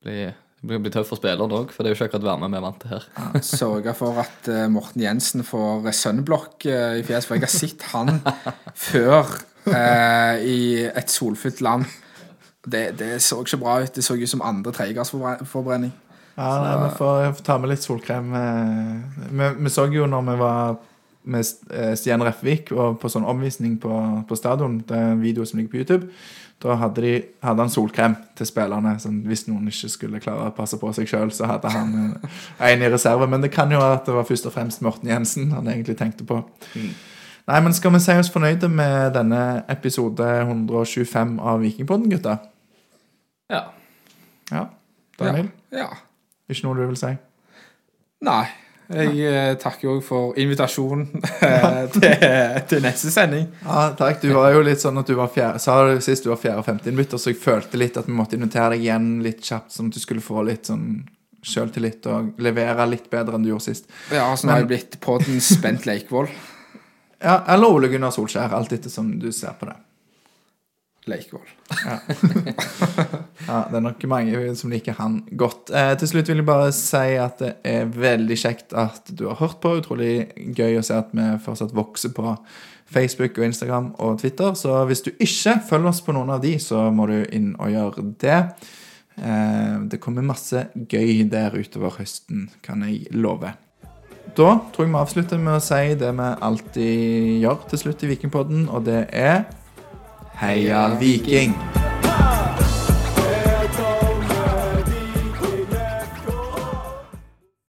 [0.04, 0.28] bli,
[0.68, 2.84] bli tøft for spilleren òg, for det er jo ikke akkurat varme vi er vant
[2.84, 3.08] til her.
[3.48, 7.56] Sørge for at uh, Morten Jensen får Sønnblokk sunblock eh, i fjes, for jeg har
[7.56, 8.20] sett han
[8.78, 9.40] før
[10.42, 11.84] i et solfylt land.
[12.66, 13.92] Det, det så ikke bra ut.
[13.94, 15.92] Det så ut som andre tredjegradsforbrenning.
[16.42, 18.32] Ja, nei, vi får får ta med litt solkrem.
[18.34, 19.26] eh.
[19.30, 20.76] Vi, vi så jo når vi var
[21.24, 23.94] med eh, Stian Refvik og på sånn omvisning på,
[24.28, 26.08] på stadion, det er en video som ligger på YouTube,
[26.62, 27.12] da hadde, de,
[27.42, 28.94] hadde han solkrem til spillerne.
[29.02, 32.36] Sånn, hvis noen ikke skulle klare å passe på seg sjøl, så hadde han eh,
[32.70, 33.26] en i reserve.
[33.30, 35.96] Men det kan jo være at det var først og fremst Morten Jensen han egentlig
[35.98, 36.38] tenkte på.
[36.78, 39.40] Nei, men skal vi si oss fornøyde med denne
[39.74, 42.36] episode 125 av Vikingpodden, gutta?
[43.50, 43.64] Ja.
[44.52, 44.68] Ja.
[45.18, 45.50] Daniel?
[45.74, 45.90] Ja.
[46.52, 47.12] Ikke noe du vil si?
[48.28, 48.44] Nei.
[48.92, 51.06] Jeg eh, takker òg for invitasjonen
[51.48, 52.26] eh, til,
[52.68, 53.46] til neste sending.
[53.64, 54.20] Ja, takk.
[54.20, 56.60] Du var jo litt sånn at du var fjerde, sa du sist du var fjerde-
[56.60, 59.88] og femteinnbytter, så jeg følte litt at vi måtte invitere deg igjen litt kjapt, sånn
[59.88, 61.06] at du skulle få litt sånn
[61.42, 63.88] sjøltillit og levere litt bedre enn du gjorde sist.
[64.12, 66.30] Ja, så nå har jeg blitt podden Spent Leikvoll.
[67.22, 69.76] Ja, Eller Ole Gunnar Solskjær, alt etter som du ser på det.
[71.10, 71.46] Leikvoll.
[73.42, 75.72] Ja, Det er nok mange som liker han godt.
[75.74, 79.40] Eh, til slutt vil jeg bare si at det er veldig kjekt at du har
[79.40, 79.74] hørt på.
[79.80, 82.36] Utrolig gøy å se at vi fortsatt vokser på
[82.92, 84.54] Facebook og Instagram og Twitter.
[84.58, 87.72] Så hvis du ikke følger oss på noen av de, så må du inn og
[87.74, 88.38] gjøre det.
[89.18, 93.50] Eh, det kommer masse gøy der utover høsten, kan jeg love.
[94.36, 98.12] Da tror jeg vi avslutter med å si det vi alltid gjør til slutt i
[98.14, 99.42] Vikingpodden, og det er
[100.42, 101.54] Heia Viking!